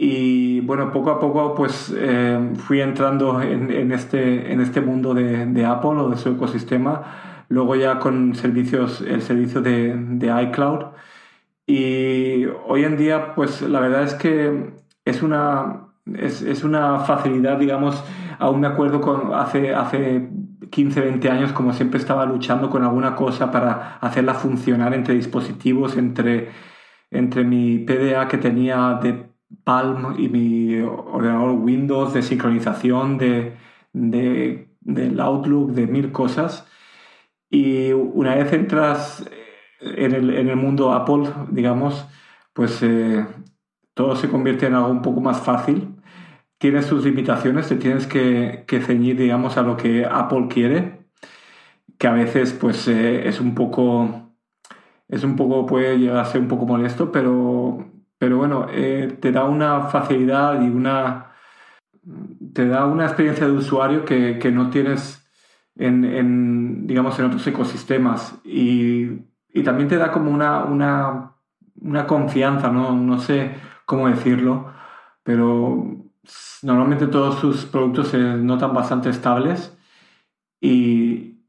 y 0.00 0.60
bueno, 0.60 0.92
poco 0.92 1.10
a 1.10 1.18
poco 1.18 1.56
pues 1.56 1.92
eh, 1.92 2.52
fui 2.54 2.80
entrando 2.80 3.42
en, 3.42 3.90
este, 3.90 4.52
en 4.52 4.60
este 4.60 4.80
mundo 4.80 5.12
de, 5.12 5.44
de, 5.46 5.66
Apple 5.66 5.90
o 5.90 6.08
de 6.08 6.16
su 6.16 6.28
ecosistema, 6.28 7.02
luego 7.48 7.76
ya 7.76 7.98
con 7.98 8.34
servicios, 8.34 9.00
el 9.00 9.22
servicio 9.22 9.60
de, 9.60 9.94
de, 9.96 10.42
iCloud. 10.44 10.86
Y 11.66 12.46
hoy 12.66 12.84
en 12.84 12.96
día 12.96 13.34
pues 13.34 13.62
la 13.62 13.80
verdad 13.80 14.04
es 14.04 14.14
que 14.14 14.72
es 15.04 15.22
una, 15.22 15.88
es, 16.14 16.42
es 16.42 16.64
una 16.64 17.00
facilidad, 17.00 17.58
digamos, 17.58 18.02
aún 18.38 18.60
me 18.60 18.66
acuerdo 18.66 19.00
con 19.00 19.34
hace, 19.34 19.74
hace 19.74 20.28
15, 20.70 21.00
20 21.00 21.30
años 21.30 21.52
como 21.52 21.72
siempre 21.72 21.98
estaba 21.98 22.26
luchando 22.26 22.70
con 22.70 22.84
alguna 22.84 23.14
cosa 23.16 23.50
para 23.50 23.98
hacerla 23.98 24.34
funcionar 24.34 24.94
entre 24.94 25.14
dispositivos, 25.14 25.96
entre, 25.96 26.50
entre 27.10 27.44
mi 27.44 27.78
PDA 27.78 28.28
que 28.28 28.38
tenía 28.38 28.98
de 29.02 29.28
Palm 29.64 30.14
y 30.18 30.28
mi 30.28 30.78
ordenador 30.80 31.52
Windows, 31.52 32.12
de 32.12 32.22
sincronización, 32.22 33.18
de, 33.18 33.56
del 33.92 35.20
Outlook, 35.20 35.72
de 35.72 35.86
mil 35.86 36.12
cosas. 36.12 36.66
Y 37.50 37.92
una 37.92 38.34
vez 38.34 38.52
entras 38.52 39.28
en 39.80 40.14
el, 40.14 40.30
en 40.30 40.48
el 40.48 40.56
mundo 40.56 40.92
Apple, 40.92 41.30
digamos, 41.50 42.06
pues 42.52 42.82
eh, 42.82 43.26
todo 43.94 44.16
se 44.16 44.28
convierte 44.28 44.66
en 44.66 44.74
algo 44.74 44.88
un 44.88 45.02
poco 45.02 45.20
más 45.20 45.40
fácil. 45.40 45.96
Tienes 46.58 46.86
sus 46.86 47.04
limitaciones, 47.04 47.68
te 47.68 47.76
tienes 47.76 48.06
que, 48.06 48.64
ceñir, 48.84 49.16
digamos, 49.18 49.56
a 49.56 49.62
lo 49.62 49.76
que 49.76 50.04
Apple 50.04 50.48
quiere, 50.48 51.06
que 51.98 52.08
a 52.08 52.12
veces 52.12 52.52
pues 52.52 52.88
eh, 52.88 53.28
es 53.28 53.40
un 53.40 53.54
poco, 53.54 54.32
es 55.08 55.24
un 55.24 55.36
poco, 55.36 55.66
puede 55.66 55.98
llegar 55.98 56.18
a 56.18 56.24
ser 56.24 56.40
un 56.40 56.48
poco 56.48 56.66
molesto, 56.66 57.12
pero 57.12 57.88
pero 58.18 58.36
bueno, 58.36 58.66
eh, 58.70 59.16
te 59.20 59.32
da 59.32 59.44
una 59.44 59.82
facilidad 59.82 60.60
y 60.62 60.68
una. 60.68 61.32
te 62.54 62.66
da 62.68 62.86
una 62.86 63.06
experiencia 63.06 63.46
de 63.46 63.52
usuario 63.52 64.04
que, 64.04 64.38
que 64.38 64.50
no 64.50 64.70
tienes 64.70 65.27
en, 65.78 66.86
digamos, 66.86 67.18
en 67.18 67.26
otros 67.26 67.46
ecosistemas. 67.46 68.38
Y, 68.44 69.08
y 69.52 69.62
también 69.62 69.88
te 69.88 69.96
da 69.96 70.12
como 70.12 70.30
una, 70.30 70.64
una, 70.64 71.32
una 71.80 72.06
confianza, 72.06 72.70
¿no? 72.70 72.94
no 72.94 73.18
sé 73.20 73.54
cómo 73.86 74.08
decirlo, 74.08 74.72
pero 75.22 75.96
normalmente 76.62 77.06
todos 77.06 77.38
sus 77.38 77.64
productos 77.66 78.08
se 78.08 78.18
notan 78.18 78.74
bastante 78.74 79.08
estables 79.10 79.76
y, 80.60 81.40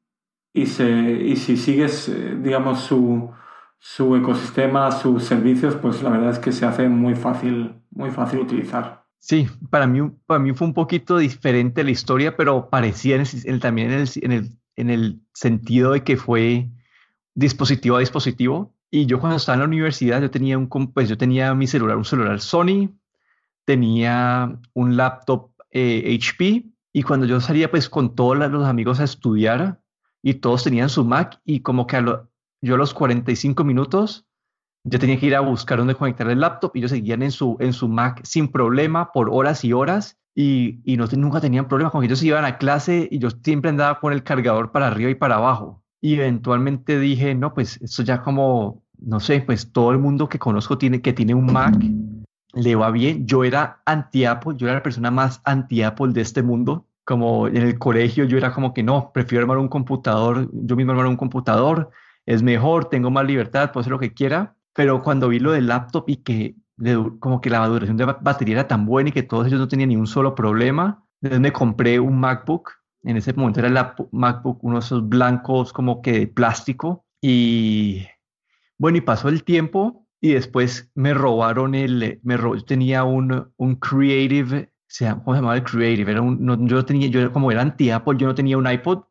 y, 0.53 0.65
se, 0.67 0.89
y 0.89 1.35
si 1.35 1.57
sigues, 1.57 2.09
eh, 2.09 2.37
digamos, 2.41 2.81
su, 2.81 3.31
su 3.79 4.15
ecosistema, 4.15 4.91
sus 4.91 5.23
servicios, 5.23 5.75
pues 5.75 6.01
la 6.03 6.11
verdad 6.11 6.31
es 6.31 6.39
que 6.39 6.51
se 6.51 6.65
hace 6.65 6.87
muy 6.89 7.15
fácil, 7.15 7.81
muy 7.91 8.11
fácil 8.11 8.39
utilizar. 8.39 8.98
Sí, 9.19 9.47
para 9.69 9.85
mí, 9.85 9.99
para 10.25 10.39
mí 10.39 10.53
fue 10.53 10.67
un 10.67 10.73
poquito 10.73 11.17
diferente 11.17 11.83
la 11.83 11.91
historia, 11.91 12.37
pero 12.37 12.69
parecía 12.69 13.21
también 13.59 13.91
en 13.91 13.99
el, 13.99 14.09
en, 14.21 14.31
el, 14.31 14.49
en 14.77 14.89
el 14.89 15.21
sentido 15.33 15.91
de 15.91 16.03
que 16.03 16.15
fue 16.15 16.69
dispositivo 17.35 17.97
a 17.97 17.99
dispositivo. 17.99 18.73
Y 18.89 19.05
yo 19.05 19.19
cuando 19.19 19.37
estaba 19.37 19.55
en 19.55 19.59
la 19.59 19.67
universidad, 19.67 20.21
yo 20.21 20.31
tenía, 20.31 20.57
un, 20.57 20.67
pues 20.67 21.09
yo 21.09 21.17
tenía 21.17 21.53
mi 21.53 21.67
celular, 21.67 21.97
un 21.97 22.05
celular 22.05 22.39
Sony, 22.39 22.89
tenía 23.65 24.57
un 24.73 24.97
laptop 24.97 25.51
HP, 25.71 26.45
eh, 26.45 26.65
y 26.91 27.03
cuando 27.03 27.25
yo 27.27 27.39
salía 27.39 27.69
pues 27.69 27.89
con 27.89 28.15
todos 28.15 28.37
los 28.37 28.65
amigos 28.65 28.99
a 28.99 29.03
estudiar, 29.03 29.81
y 30.23 30.35
todos 30.35 30.63
tenían 30.63 30.89
su 30.89 31.05
Mac, 31.05 31.39
y 31.45 31.59
como 31.59 31.87
que 31.87 31.97
a, 31.97 32.01
lo, 32.01 32.29
yo 32.61 32.75
a 32.75 32.77
los 32.77 32.93
45 32.93 33.63
minutos 33.63 34.28
ya 34.83 34.99
tenía 34.99 35.19
que 35.19 35.25
ir 35.25 35.35
a 35.35 35.41
buscar 35.41 35.77
dónde 35.77 35.95
conectar 35.95 36.29
el 36.29 36.39
laptop 36.39 36.71
y 36.73 36.79
ellos 36.79 36.91
seguían 36.91 37.21
en 37.21 37.31
su, 37.31 37.57
en 37.59 37.73
su 37.73 37.87
Mac 37.87 38.21
sin 38.23 38.47
problema 38.47 39.11
por 39.11 39.29
horas 39.29 39.63
y 39.63 39.73
horas 39.73 40.17
y, 40.35 40.79
y 40.85 40.97
no, 40.97 41.05
nunca 41.17 41.41
tenían 41.41 41.67
problemas. 41.67 41.91
Cuando 41.91 42.05
ellos 42.05 42.23
iban 42.23 42.45
a 42.45 42.57
clase 42.57 43.07
y 43.11 43.19
yo 43.19 43.29
siempre 43.29 43.69
andaba 43.69 43.99
con 43.99 44.13
el 44.13 44.23
cargador 44.23 44.71
para 44.71 44.87
arriba 44.87 45.09
y 45.09 45.15
para 45.15 45.35
abajo. 45.35 45.83
Y 46.01 46.15
eventualmente 46.15 46.97
dije, 46.99 47.35
no, 47.35 47.53
pues 47.53 47.81
esto 47.81 48.03
ya 48.03 48.21
como, 48.21 48.83
no 48.97 49.19
sé, 49.19 49.41
pues 49.41 49.71
todo 49.71 49.91
el 49.91 49.99
mundo 49.99 50.29
que 50.29 50.39
conozco 50.39 50.77
tiene, 50.77 51.01
que 51.01 51.13
tiene 51.13 51.33
un 51.33 51.51
Mac 51.51 51.75
le 52.53 52.75
va 52.75 52.91
bien. 52.91 53.25
Yo 53.27 53.43
era 53.43 53.81
anti-Apple, 53.85 54.55
yo 54.57 54.67
era 54.67 54.75
la 54.75 54.83
persona 54.83 55.11
más 55.11 55.41
anti-Apple 55.43 56.13
de 56.13 56.21
este 56.21 56.43
mundo. 56.43 56.85
Como 57.03 57.47
en 57.47 57.57
el 57.57 57.79
colegio 57.79 58.25
yo 58.25 58.37
era 58.37 58.53
como 58.53 58.73
que 58.73 58.83
no, 58.83 59.11
prefiero 59.11 59.43
armar 59.43 59.57
un 59.57 59.67
computador, 59.67 60.49
yo 60.53 60.75
mismo 60.75 60.91
armar 60.91 61.07
un 61.07 61.17
computador, 61.17 61.89
es 62.25 62.43
mejor, 62.43 62.85
tengo 62.85 63.09
más 63.09 63.25
libertad, 63.25 63.71
puedo 63.71 63.81
hacer 63.81 63.91
lo 63.91 63.99
que 63.99 64.13
quiera, 64.13 64.55
pero 64.79 65.03
cuando 65.03 65.27
vi 65.27 65.39
lo 65.39 65.51
del 65.51 65.67
laptop 65.67 66.05
y 66.07 66.15
que 66.23 66.55
como 67.19 67.41
que 67.41 67.49
la 67.49 67.67
duración 67.67 67.97
de 67.97 68.05
batería 68.05 68.53
era 68.53 68.67
tan 68.69 68.85
buena 68.85 69.09
y 69.09 69.11
que 69.11 69.23
todos 69.23 69.45
ellos 69.47 69.59
no 69.59 69.67
tenían 69.67 69.89
ni 69.89 69.97
un 69.97 70.07
solo 70.07 70.35
problema, 70.35 71.03
entonces 71.21 71.41
me 71.41 71.51
compré 71.51 71.99
un 71.99 72.17
MacBook, 72.17 72.71
en 73.03 73.17
ese 73.17 73.33
momento 73.33 73.59
era 73.59 73.67
el 73.67 74.07
MacBook, 74.13 74.63
uno 74.63 74.75
de 74.75 74.85
esos 74.85 75.09
blancos 75.09 75.73
como 75.73 76.01
que 76.01 76.13
de 76.13 76.27
plástico, 76.27 77.05
y 77.19 78.05
bueno, 78.77 78.99
y 78.99 79.01
pasó 79.01 79.27
el 79.27 79.43
tiempo 79.43 80.07
y 80.21 80.31
después 80.31 80.89
me 80.95 81.13
robaron 81.13 81.75
el, 81.75 82.21
me 82.23 82.37
yo 82.37 82.63
tenía 82.63 83.03
un, 83.03 83.51
un 83.57 83.75
Creative, 83.75 84.71
¿cómo 84.97 85.33
se 85.33 85.39
llamaba 85.39 85.57
el 85.57 85.63
Creative? 85.65 86.09
Era 86.09 86.21
un, 86.21 86.69
yo 86.69 86.85
tenía, 86.85 87.09
yo 87.09 87.33
como 87.33 87.51
era 87.51 87.63
anti-Apple, 87.63 88.17
yo 88.17 88.27
no 88.27 88.33
tenía 88.33 88.57
un 88.57 88.71
iPod, 88.71 89.03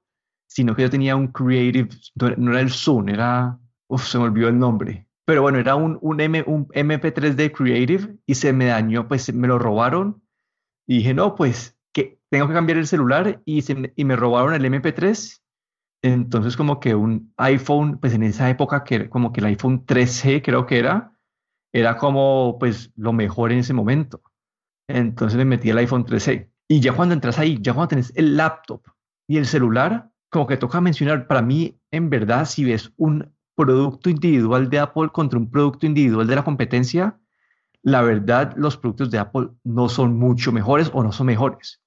sino 0.46 0.74
que 0.74 0.80
yo 0.80 0.88
tenía 0.88 1.14
un 1.14 1.26
Creative, 1.26 1.90
no 2.38 2.52
era 2.52 2.62
el 2.62 2.70
Zoom, 2.70 3.10
era, 3.10 3.60
uf, 3.86 4.06
se 4.06 4.16
me 4.16 4.24
olvidó 4.24 4.48
el 4.48 4.58
nombre, 4.58 5.07
pero 5.28 5.42
bueno, 5.42 5.58
era 5.58 5.76
un, 5.76 5.98
un, 6.00 6.22
M, 6.22 6.42
un 6.46 6.68
MP3 6.68 7.34
de 7.34 7.52
Creative 7.52 8.16
y 8.24 8.34
se 8.34 8.54
me 8.54 8.64
dañó, 8.64 9.08
pues 9.08 9.30
me 9.34 9.46
lo 9.46 9.58
robaron 9.58 10.22
y 10.86 11.00
dije, 11.00 11.12
no, 11.12 11.34
pues 11.34 11.78
que 11.92 12.18
tengo 12.30 12.48
que 12.48 12.54
cambiar 12.54 12.78
el 12.78 12.86
celular 12.86 13.42
y, 13.44 13.60
se, 13.60 13.92
y 13.94 14.04
me 14.06 14.16
robaron 14.16 14.54
el 14.54 14.64
MP3. 14.64 15.42
Entonces 16.02 16.56
como 16.56 16.80
que 16.80 16.94
un 16.94 17.34
iPhone, 17.36 17.98
pues 17.98 18.14
en 18.14 18.22
esa 18.22 18.48
época 18.48 18.84
que 18.84 19.10
como 19.10 19.30
que 19.30 19.40
el 19.40 19.46
iPhone 19.48 19.84
3G 19.84 20.40
creo 20.42 20.64
que 20.64 20.78
era, 20.78 21.12
era 21.74 21.98
como 21.98 22.56
pues 22.58 22.90
lo 22.96 23.12
mejor 23.12 23.52
en 23.52 23.58
ese 23.58 23.74
momento. 23.74 24.22
Entonces 24.88 25.36
me 25.36 25.44
metí 25.44 25.68
el 25.68 25.76
iPhone 25.76 26.06
3G. 26.06 26.48
Y 26.70 26.80
ya 26.80 26.94
cuando 26.94 27.12
entras 27.12 27.38
ahí, 27.38 27.58
ya 27.60 27.74
cuando 27.74 27.88
tenés 27.88 28.14
el 28.16 28.34
laptop 28.34 28.80
y 29.28 29.36
el 29.36 29.44
celular, 29.44 30.10
como 30.30 30.46
que 30.46 30.56
toca 30.56 30.80
mencionar, 30.80 31.26
para 31.26 31.42
mí, 31.42 31.78
en 31.90 32.08
verdad, 32.08 32.46
si 32.46 32.64
ves 32.64 32.94
un 32.96 33.36
producto 33.58 34.08
individual 34.08 34.70
de 34.70 34.78
Apple 34.78 35.08
contra 35.12 35.38
un 35.38 35.50
producto 35.50 35.84
individual 35.84 36.28
de 36.28 36.36
la 36.36 36.44
competencia, 36.44 37.18
la 37.82 38.02
verdad, 38.02 38.54
los 38.56 38.76
productos 38.76 39.10
de 39.10 39.18
Apple 39.18 39.48
no 39.64 39.88
son 39.88 40.16
mucho 40.16 40.52
mejores 40.52 40.90
o 40.94 41.02
no 41.02 41.10
son 41.10 41.26
mejores. 41.26 41.82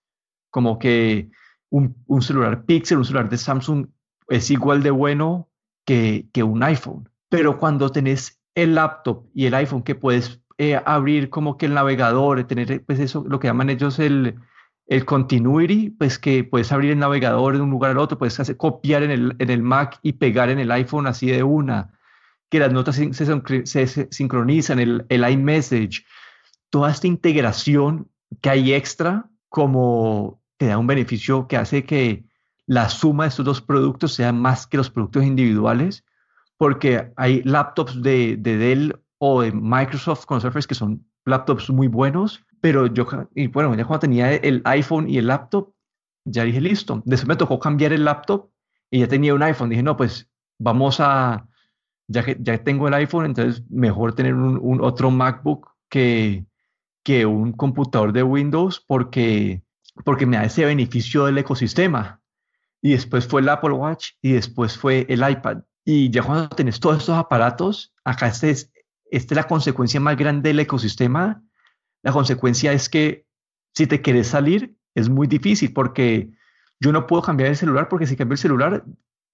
Como 0.50 0.78
que 0.80 1.32
un, 1.70 1.96
celular 2.22 2.66
Pixel, 2.66 2.98
un 2.98 3.06
celular 3.06 3.30
de 3.30 3.38
Samsung 3.38 3.88
es 4.28 4.52
igual 4.52 4.84
de 4.84 4.92
bueno 4.92 5.50
que, 5.86 6.28
que 6.34 6.44
un 6.44 6.62
iPhone. 6.64 7.10
Pero 7.30 7.58
cuando 7.58 7.90
tenés 7.90 8.42
el 8.54 8.76
laptop 8.76 9.28
y 9.34 9.46
el 9.46 9.54
iPhone 9.54 9.84
que 9.84 9.96
puedes 9.96 10.42
eh, 10.58 10.82
abrir 10.86 11.30
como 11.30 11.58
que 11.58 11.68
el 11.68 11.74
navegador, 11.74 12.44
tener 12.44 12.84
pues 12.86 13.00
eso, 13.00 13.24
lo 13.28 13.40
que 13.40 13.48
llaman 13.48 13.70
ellos 13.70 13.98
el, 14.00 14.36
el 14.88 15.06
continuity, 15.06 15.90
pues 15.92 16.20
que 16.20 16.44
puedes 16.44 16.72
abrir 16.72 16.92
el 16.92 17.00
navegador 17.00 17.56
de 17.56 17.62
un 17.62 17.70
lugar 17.70 17.92
al 17.92 17.98
otro, 17.98 18.18
puedes 18.18 18.40
hacer, 18.40 18.58
copiar 18.58 19.04
en 19.04 19.12
el, 19.12 19.36
en 19.40 19.50
el 19.50 19.62
Mac 19.62 20.00
y 20.02 20.14
pegar 20.14 20.50
en 20.50 20.60
el 20.60 20.72
iPhone 20.72 21.08
así 21.08 21.28
de 21.28 21.44
una, 21.44 21.94
que 22.50 22.60
las 22.60 22.74
notas 22.74 22.96
se, 22.96 24.08
sincronizan, 24.12 24.80
el, 24.80 25.06
el 25.08 25.30
iMessage, 25.30 26.06
toda 26.70 26.92
esta 26.92 27.08
integración 27.08 28.10
que 28.42 28.50
hay 28.50 28.74
extra, 28.74 29.30
como 29.48 30.42
te 30.58 30.68
da 30.68 30.78
un 30.78 30.88
beneficio 30.88 31.48
que 31.48 31.58
hace 31.58 31.86
que 31.86 32.26
la 32.66 32.90
suma 32.90 33.24
de 33.24 33.30
estos 33.30 33.46
dos 33.46 33.62
productos 33.62 34.14
sea 34.14 34.32
más 34.32 34.68
que 34.68 34.78
los 34.78 34.90
productos 34.90 35.24
individuales, 35.24 36.06
porque 36.58 37.12
hay 37.16 37.42
laptops 37.44 38.02
de, 38.02 38.38
de 38.38 38.58
Dell 38.58 39.00
o 39.18 39.42
de 39.42 39.52
Microsoft 39.52 40.26
con 40.26 40.42
Surface 40.42 40.68
que 40.68 40.76
son 40.76 41.06
laptops 41.26 41.70
muy 41.70 41.88
buenos, 41.88 42.44
pero 42.62 42.88
yo, 42.88 43.08
y 43.36 43.48
bueno, 43.48 43.76
ya 43.76 43.86
cuando 43.86 44.02
tenía 44.02 44.34
el 44.34 44.62
iPhone 44.66 45.10
y 45.10 45.18
el 45.18 45.28
laptop, 45.28 45.74
ya 46.26 46.44
dije, 46.44 46.62
listo. 46.62 47.02
Después 47.06 47.28
me 47.28 47.36
tocó 47.36 47.60
cambiar 47.60 47.94
el 47.94 48.06
laptop 48.06 48.50
y 48.90 49.00
ya 49.00 49.08
tenía 49.08 49.34
un 49.34 49.44
iPhone. 49.44 49.70
Dije, 49.70 49.84
no, 49.84 49.98
pues 49.98 50.30
vamos 50.60 51.00
a, 51.00 51.48
ya 52.08 52.24
que 52.24 52.38
ya 52.40 52.64
tengo 52.64 52.88
el 52.88 52.94
iPhone, 52.94 53.26
entonces 53.26 53.64
mejor 53.70 54.14
tener 54.14 54.36
un, 54.36 54.82
otro 54.82 55.10
MacBook 55.10 55.72
que, 55.90 56.46
que 57.04 57.26
un 57.26 57.54
computador 57.54 58.14
de 58.14 58.24
Windows 58.24 58.84
porque, 58.86 59.64
porque 60.06 60.26
me 60.26 60.38
da 60.38 60.46
ese 60.46 60.66
beneficio 60.66 61.26
del 61.26 61.40
ecosistema. 61.40 62.22
Y 62.82 62.92
después 62.92 63.28
fue 63.28 63.42
el 63.42 63.50
Apple 63.50 63.72
Watch 63.72 64.12
y 64.22 64.34
después 64.34 64.78
fue 64.78 65.06
el 65.10 65.28
iPad. 65.28 65.64
Y 65.86 66.10
ya 66.12 66.24
cuando 66.24 66.50
tenés 66.50 66.80
todos 66.80 67.00
estos 67.00 67.18
aparatos, 67.18 67.94
acá 68.04 68.28
este 68.28 68.52
es, 68.52 68.72
esta 69.10 69.34
es 69.34 69.36
la 69.36 69.48
consecuencia 69.48 70.00
más 70.00 70.18
grande 70.18 70.50
del 70.50 70.60
ecosistema. 70.60 71.44
La 72.04 72.12
consecuencia 72.12 72.74
es 72.74 72.90
que 72.90 73.26
si 73.74 73.88
te 73.88 74.02
quieres 74.02 74.28
salir, 74.28 74.76
es 74.96 75.10
muy 75.10 75.28
difícil 75.28 75.74
porque 75.74 76.30
yo 76.80 76.92
no 76.92 77.08
puedo 77.08 77.22
cambiar 77.22 77.50
el 77.50 77.56
celular 77.56 77.88
porque 77.88 78.08
si 78.08 78.16
cambio 78.16 78.34
el 78.34 78.40
celular, 78.40 78.84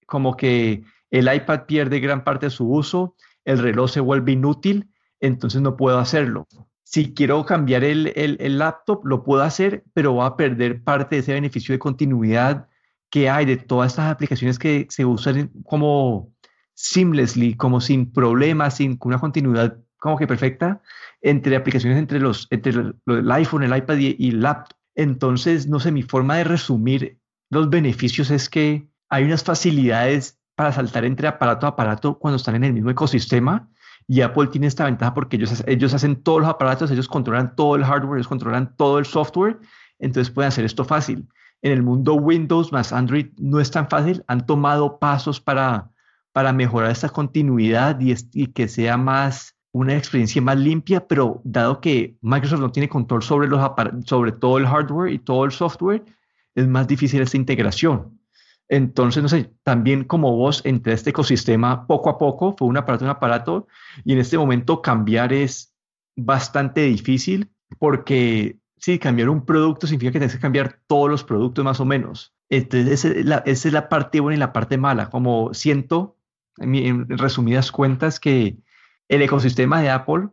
como 0.06 0.36
que 0.36 0.84
el 1.10 1.32
iPad 1.32 1.64
pierde 1.66 2.00
gran 2.00 2.24
parte 2.24 2.46
de 2.46 2.50
su 2.50 2.70
uso, 2.70 3.16
el 3.44 3.58
reloj 3.58 3.90
se 3.90 4.00
vuelve 4.00 4.32
inútil, 4.32 4.90
entonces 5.20 5.62
no 5.62 5.76
puedo 5.76 5.98
hacerlo. 5.98 6.46
Si 6.84 7.14
quiero 7.14 7.44
cambiar 7.44 7.84
el, 7.84 8.12
el, 8.16 8.58
laptop, 8.58 9.04
lo 9.04 9.22
puedo 9.22 9.42
hacer, 9.42 9.84
pero 9.92 10.14
va 10.14 10.26
a 10.26 10.36
perder 10.36 10.82
parte 10.82 11.16
de 11.16 11.20
ese 11.20 11.34
beneficio 11.34 11.74
de 11.74 11.78
continuidad 11.78 12.68
que 13.10 13.28
hay 13.28 13.44
de 13.44 13.56
todas 13.56 13.92
estas 13.92 14.10
aplicaciones 14.10 14.58
que 14.58 14.86
se 14.90 15.04
usan 15.04 15.50
como 15.64 16.32
seamlessly, 16.74 17.54
como 17.56 17.80
sin 17.80 18.12
problemas, 18.12 18.76
sin 18.76 18.98
una 19.02 19.18
continuidad 19.18 19.78
como 19.98 20.16
que 20.16 20.26
perfecta 20.26 20.80
entre 21.20 21.56
aplicaciones 21.56 21.98
entre 21.98 22.20
los 22.20 22.46
entre 22.50 22.72
el 22.72 23.30
iPhone, 23.32 23.62
el 23.62 23.76
iPad 23.76 23.96
y, 23.96 24.28
el 24.28 24.40
laptop. 24.40 24.76
Entonces, 24.94 25.68
no 25.68 25.80
sé, 25.80 25.92
mi 25.92 26.02
forma 26.02 26.36
de 26.36 26.44
resumir 26.44 27.18
los 27.50 27.70
beneficios 27.70 28.30
es 28.30 28.48
que 28.48 28.88
hay 29.08 29.24
unas 29.24 29.44
facilidades 29.44 30.38
para 30.54 30.72
saltar 30.72 31.04
entre 31.04 31.28
aparato 31.28 31.66
a 31.66 31.70
aparato 31.70 32.18
cuando 32.18 32.36
están 32.36 32.56
en 32.56 32.64
el 32.64 32.72
mismo 32.72 32.90
ecosistema. 32.90 33.68
Y 34.06 34.22
Apple 34.22 34.48
tiene 34.48 34.66
esta 34.66 34.86
ventaja 34.86 35.14
porque 35.14 35.36
ellos, 35.36 35.62
ellos 35.66 35.94
hacen 35.94 36.22
todos 36.22 36.40
los 36.40 36.48
aparatos, 36.48 36.90
ellos 36.90 37.08
controlan 37.08 37.54
todo 37.54 37.76
el 37.76 37.84
hardware, 37.84 38.18
ellos 38.18 38.28
controlan 38.28 38.74
todo 38.76 38.98
el 38.98 39.04
software, 39.04 39.58
entonces 39.98 40.32
pueden 40.32 40.48
hacer 40.48 40.64
esto 40.64 40.84
fácil. 40.84 41.28
En 41.60 41.72
el 41.72 41.82
mundo 41.82 42.14
Windows 42.14 42.72
más 42.72 42.92
Android 42.92 43.26
no 43.36 43.60
es 43.60 43.70
tan 43.70 43.88
fácil, 43.88 44.24
han 44.26 44.46
tomado 44.46 44.98
pasos 44.98 45.40
para, 45.40 45.90
para 46.32 46.52
mejorar 46.52 46.90
esta 46.90 47.10
continuidad 47.10 48.00
y, 48.00 48.14
y 48.32 48.46
que 48.48 48.68
sea 48.68 48.96
más 48.96 49.57
una 49.78 49.96
experiencia 49.96 50.42
más 50.42 50.58
limpia, 50.58 51.06
pero 51.06 51.40
dado 51.44 51.80
que 51.80 52.16
Microsoft 52.20 52.60
no 52.60 52.72
tiene 52.72 52.88
control 52.88 53.22
sobre, 53.22 54.32
todo 54.32 54.58
el 54.58 54.66
hardware 54.66 55.12
y 55.12 55.20
todo 55.20 55.44
el 55.44 55.52
software, 55.52 56.04
es 56.56 56.66
más 56.66 56.88
difícil 56.88 57.22
esta 57.22 57.36
integración. 57.36 58.18
Entonces, 58.68 59.22
no 59.22 59.28
sé, 59.28 59.52
también 59.62 60.02
como 60.02 60.36
vos 60.36 60.62
entre 60.64 60.94
este 60.94 61.10
ecosistema 61.10 61.86
poco 61.86 62.10
a 62.10 62.18
poco, 62.18 62.56
fue 62.58 62.66
un 62.66 62.76
aparato, 62.76 63.04
un 63.04 63.10
aparato, 63.10 63.68
y 64.04 64.14
en 64.14 64.18
este 64.18 64.36
momento 64.36 64.82
cambiar 64.82 65.32
es 65.32 65.72
bastante 66.16 66.80
difícil 66.82 67.48
porque 67.78 68.58
sí, 68.78 68.98
cambiar 68.98 69.28
un 69.28 69.46
producto 69.46 69.86
significa 69.86 70.10
que 70.10 70.18
tienes 70.18 70.34
que 70.34 70.42
cambiar 70.42 70.80
todos 70.88 71.08
los 71.08 71.22
productos 71.22 71.64
más 71.64 71.78
o 71.78 71.84
menos. 71.84 72.34
Entonces, 72.50 73.04
esa 73.04 73.66
es 73.68 73.72
la, 73.72 73.88
parte 73.88 74.18
buena 74.18 74.36
y 74.36 74.40
la 74.40 74.52
parte 74.52 74.76
mala. 74.76 75.08
Como 75.08 75.54
siento, 75.54 76.16
en, 76.56 77.08
resumidas 77.08 77.70
cuentas, 77.70 78.18
que 78.18 78.58
el 79.08 79.22
ecosistema 79.22 79.80
de 79.80 79.90
Apple, 79.90 80.28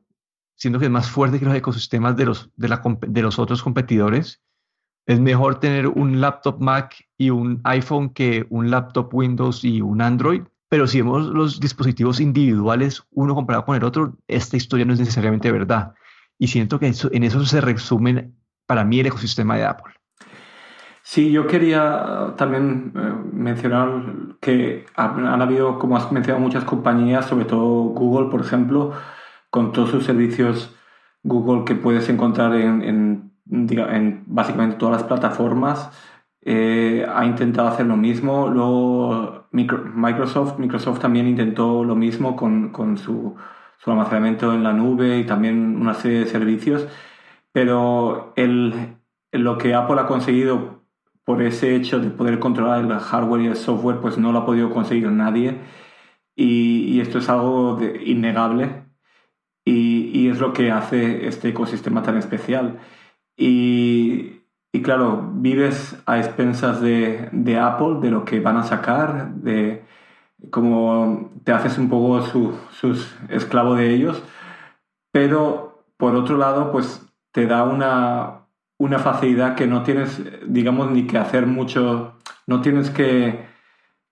siendo 0.56 0.80
que 0.80 0.86
es 0.86 0.92
más 0.92 1.10
fuerte 1.10 1.40
que 1.40 1.46
los 1.46 1.56
ecosistemas 1.56 2.16
de 2.16 2.26
los, 2.26 3.40
otros 3.40 3.64
competidores, 3.64 4.42
es 5.08 5.20
mejor 5.20 5.60
tener 5.60 5.88
un 5.88 6.20
laptop 6.20 6.60
Mac 6.60 6.96
y 7.18 7.30
un 7.30 7.62
iPhone 7.64 8.10
que 8.10 8.46
un 8.50 8.72
laptop 8.72 9.14
Windows 9.14 9.64
y 9.64 9.82
un 9.82 10.02
Android. 10.02 10.44
Pero 10.68 10.88
si 10.88 11.02
vemos 11.02 11.28
los 11.28 11.60
dispositivos 11.60 12.20
individuales, 12.20 13.04
uno 13.12 13.36
comparado 13.36 13.66
con 13.66 13.76
el 13.76 13.84
otro, 13.84 14.18
esta 14.28 14.58
historia 14.58 14.86
no 14.86 14.94
es 14.94 15.00
necesariamente 15.00 15.52
verdad. 15.52 15.94
Y 16.40 16.48
siento 16.48 16.80
que 16.80 16.88
en 16.88 17.24
eso 17.24 17.46
se 17.46 17.62
resume 17.62 18.32
para 18.66 18.84
mí 18.84 19.00
el 19.00 19.06
ecosistema 19.06 19.56
de 19.58 19.66
Apple. 19.66 19.94
Sí, 21.08 21.32
yo 21.32 21.46
quería 21.48 22.34
también 22.36 22.92
eh, 22.96 23.00
mencionar 23.32 24.38
que 24.42 24.86
han, 24.96 25.42
habido, 25.42 25.78
como 25.80 25.98
has 25.98 26.12
mencionado, 26.12 26.44
muchas 26.44 26.64
compañías, 26.64 27.26
sobre 27.28 27.46
todo 27.46 27.84
Google, 27.94 28.30
por 28.32 28.42
ejemplo, 28.42 28.92
con 29.52 29.72
todos 29.72 29.92
sus 29.92 30.06
servicios 30.06 30.76
Google 31.24 31.64
que 31.66 31.76
puedes 31.76 32.10
encontrar 32.10 32.56
en 32.56 33.32
en 33.50 34.24
básicamente 34.28 34.78
todas 34.78 35.02
las 35.02 35.04
plataformas. 35.04 35.92
Eh, 36.42 37.06
ha 37.14 37.26
intentado 37.26 37.68
hacer 37.68 37.86
lo 37.88 37.98
mismo. 37.98 38.48
Luego 38.50 39.48
Microsoft, 39.52 40.60
Microsoft 40.60 41.00
también 41.00 41.28
intentó 41.28 41.84
lo 41.84 41.96
mismo 41.96 42.36
con, 42.36 42.70
con 42.72 42.98
su, 42.98 43.36
su, 43.78 43.92
almacenamiento 43.92 44.54
en 44.54 44.64
la 44.64 44.74
nube 44.74 45.20
y 45.20 45.26
también 45.26 45.78
una 45.80 45.94
serie 45.94 46.20
de 46.20 46.28
servicios. 46.28 46.88
Pero 47.52 48.34
el, 48.36 48.98
lo 49.32 49.58
que 49.58 49.74
Apple 49.74 50.00
ha 50.00 50.08
conseguido 50.08 50.75
por 51.26 51.42
ese 51.42 51.76
hecho 51.76 52.00
de 52.00 52.10
poder 52.12 52.40
controlar 52.40 52.86
el 52.86 53.00
hardware 53.00 53.42
y 53.42 53.48
el 53.48 53.56
software, 53.58 54.00
pues 54.00 54.18
no 54.18 54.32
lo 54.32 54.40
ha 54.40 54.46
podido 54.46 54.72
conseguir 54.72 55.10
nadie. 55.12 55.60
Y, 56.36 57.00
esto 57.02 57.20
es 57.20 57.30
algo 57.30 57.80
innegable. 58.06 58.86
Y, 59.66 60.12
y 60.14 60.30
es 60.30 60.40
lo 60.40 60.54
que 60.54 60.72
hace 60.72 61.28
este 61.28 61.50
ecosistema 61.50 62.04
tan 62.04 62.18
especial. 62.18 62.80
Y, 63.38 64.42
claro, 64.84 65.32
vives 65.34 66.02
a 66.06 66.20
expensas 66.20 66.82
de, 66.82 67.60
Apple, 67.60 68.00
de 68.02 68.12
lo 68.12 68.26
que 68.26 68.40
van 68.40 68.58
a 68.58 68.64
sacar, 68.64 69.34
de 69.36 69.84
cómo 70.52 71.32
te 71.44 71.52
haces 71.52 71.78
un 71.78 71.90
poco 71.90 72.22
su, 72.24 72.58
sus 72.72 73.16
esclavo 73.30 73.76
de 73.76 73.94
ellos, 73.94 74.22
pero 75.12 75.84
por 75.98 76.16
otro 76.16 76.38
lado, 76.38 76.72
pues 76.72 77.06
te 77.32 77.48
da 77.48 77.64
una, 77.64 78.45
una 78.78 79.00
facilidad 79.00 79.56
que 79.56 79.68
no 79.68 79.84
tienes, 79.84 80.22
digamos, 80.48 80.92
ni 80.92 81.08
que 81.08 81.18
hacer 81.18 81.46
mucho, 81.48 82.18
no 82.48 82.62
tienes 82.62 82.90
que, 82.90 83.54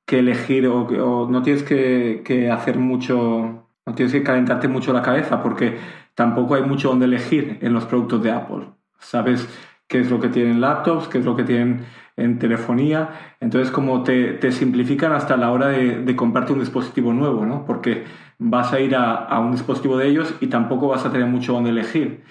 elegir 0.07 0.67
o, 0.67 1.27
no 1.27 1.41
tienes 1.41 1.63
que, 1.63 2.21
que, 2.23 2.51
hacer 2.51 2.77
mucho, 2.77 3.67
no 3.85 3.95
tienes 3.95 4.13
que 4.13 4.21
calentarte 4.21 4.67
mucho 4.67 4.93
la 4.93 5.01
cabeza 5.01 5.41
porque 5.41 5.79
tampoco 6.13 6.53
hay 6.53 6.61
mucho 6.61 6.89
donde 6.89 7.05
elegir 7.05 7.57
en 7.61 7.73
los 7.73 7.85
productos 7.85 8.21
de 8.21 8.31
Apple 8.31 8.67
sabes 9.03 9.47
qué 9.87 9.99
es 9.99 10.09
lo 10.09 10.19
que 10.19 10.29
tienen 10.29 10.61
laptops, 10.61 11.07
qué 11.07 11.19
es 11.19 11.25
lo 11.25 11.35
que 11.35 11.43
tienen 11.43 11.85
en 12.15 12.39
telefonía. 12.39 13.35
Entonces, 13.39 13.71
como 13.71 14.03
te, 14.03 14.33
te 14.33 14.51
simplifican 14.51 15.11
hasta 15.11 15.37
la 15.37 15.51
hora 15.51 15.67
de, 15.67 15.99
de, 15.99 16.15
comprarte 16.15 16.53
un 16.53 16.59
dispositivo 16.59 17.13
nuevo, 17.13 17.45
¿no? 17.45 17.65
Porque 17.65 18.05
vas 18.39 18.73
a 18.73 18.79
ir 18.79 18.95
a, 18.95 19.13
a, 19.13 19.39
un 19.39 19.51
dispositivo 19.51 19.97
de 19.97 20.07
ellos 20.07 20.33
y 20.41 20.47
tampoco 20.47 20.87
vas 20.87 21.05
a 21.05 21.11
tener 21.11 21.27
mucho 21.27 21.53
donde 21.53 21.69
elegir. 21.69 22.23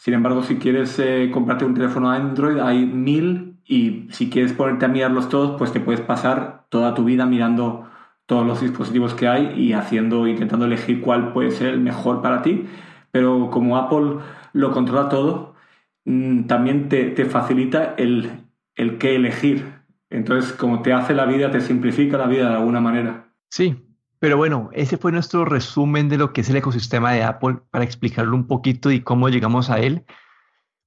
Sin 0.00 0.14
embargo, 0.14 0.42
si 0.42 0.56
quieres 0.56 0.98
eh, 0.98 1.30
comprarte 1.32 1.64
un 1.64 1.74
teléfono 1.74 2.10
Android, 2.10 2.58
hay 2.58 2.86
mil 2.86 3.58
y 3.66 4.08
si 4.10 4.30
quieres 4.30 4.52
ponerte 4.52 4.86
a 4.86 4.88
mirarlos 4.88 5.28
todos, 5.28 5.58
pues 5.58 5.72
te 5.72 5.80
puedes 5.80 6.00
pasar 6.00 6.64
toda 6.70 6.94
tu 6.94 7.04
vida 7.04 7.26
mirando 7.26 7.86
todos 8.26 8.46
los 8.46 8.60
dispositivos 8.60 9.14
que 9.14 9.28
hay 9.28 9.52
y 9.60 9.74
haciendo, 9.74 10.26
intentando 10.26 10.64
elegir 10.64 11.00
cuál 11.00 11.32
puede 11.32 11.50
ser 11.50 11.68
el 11.68 11.80
mejor 11.80 12.22
para 12.22 12.42
ti. 12.42 12.64
Pero 13.10 13.50
como 13.50 13.76
Apple 13.76 14.22
lo 14.52 14.72
controla 14.72 15.08
todo, 15.08 15.50
Mm, 16.04 16.46
también 16.46 16.88
te, 16.88 17.24
facilita 17.24 17.94
el, 17.96 18.30
el 18.74 18.98
qué 18.98 19.16
elegir. 19.16 19.64
Entonces, 20.08 20.52
como 20.52 20.82
te 20.82 20.92
hace 20.92 21.14
la 21.14 21.26
vida, 21.26 21.50
te 21.50 21.60
simplifica 21.60 22.18
la 22.18 22.26
vida 22.26 22.48
de 22.48 22.56
alguna 22.56 22.80
manera. 22.80 23.32
Sí, 23.48 23.76
pero 24.20 24.36
bueno, 24.36 24.68
ese 24.72 24.98
fue 24.98 25.12
nuestro 25.12 25.46
resumen 25.46 26.10
de 26.10 26.18
lo 26.18 26.34
que 26.34 26.42
es 26.42 26.50
el 26.50 26.56
ecosistema 26.56 27.12
de 27.12 27.22
Apple 27.22 27.60
para 27.70 27.84
explicarlo 27.84 28.36
un 28.36 28.46
poquito 28.46 28.90
y 28.90 29.00
cómo 29.00 29.30
llegamos 29.30 29.70
a 29.70 29.78
él. 29.78 30.04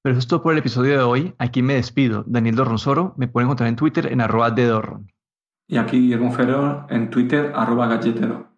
Pero 0.03 0.13
eso 0.13 0.19
es 0.19 0.27
todo 0.27 0.43
por 0.43 0.53
el 0.53 0.59
episodio 0.59 0.91
de 0.91 1.03
hoy. 1.03 1.33
Aquí 1.39 1.63
me 1.63 1.73
despido. 1.73 2.23
Daniel 2.27 2.55
Dorronsoro. 2.55 3.15
Me 3.17 3.27
pueden 3.27 3.47
encontrar 3.47 3.69
en 3.69 3.75
Twitter 3.75 4.11
en 4.11 4.21
arroba 4.21 4.51
de 4.51 4.67
Dorron. 4.67 5.11
Y 5.67 5.77
aquí 5.77 5.97
Guillermo 5.97 6.31
Ferrer 6.31 6.83
en 6.89 7.09
Twitter 7.09 7.51
arroba 7.55 7.87
galletero. 7.87 8.52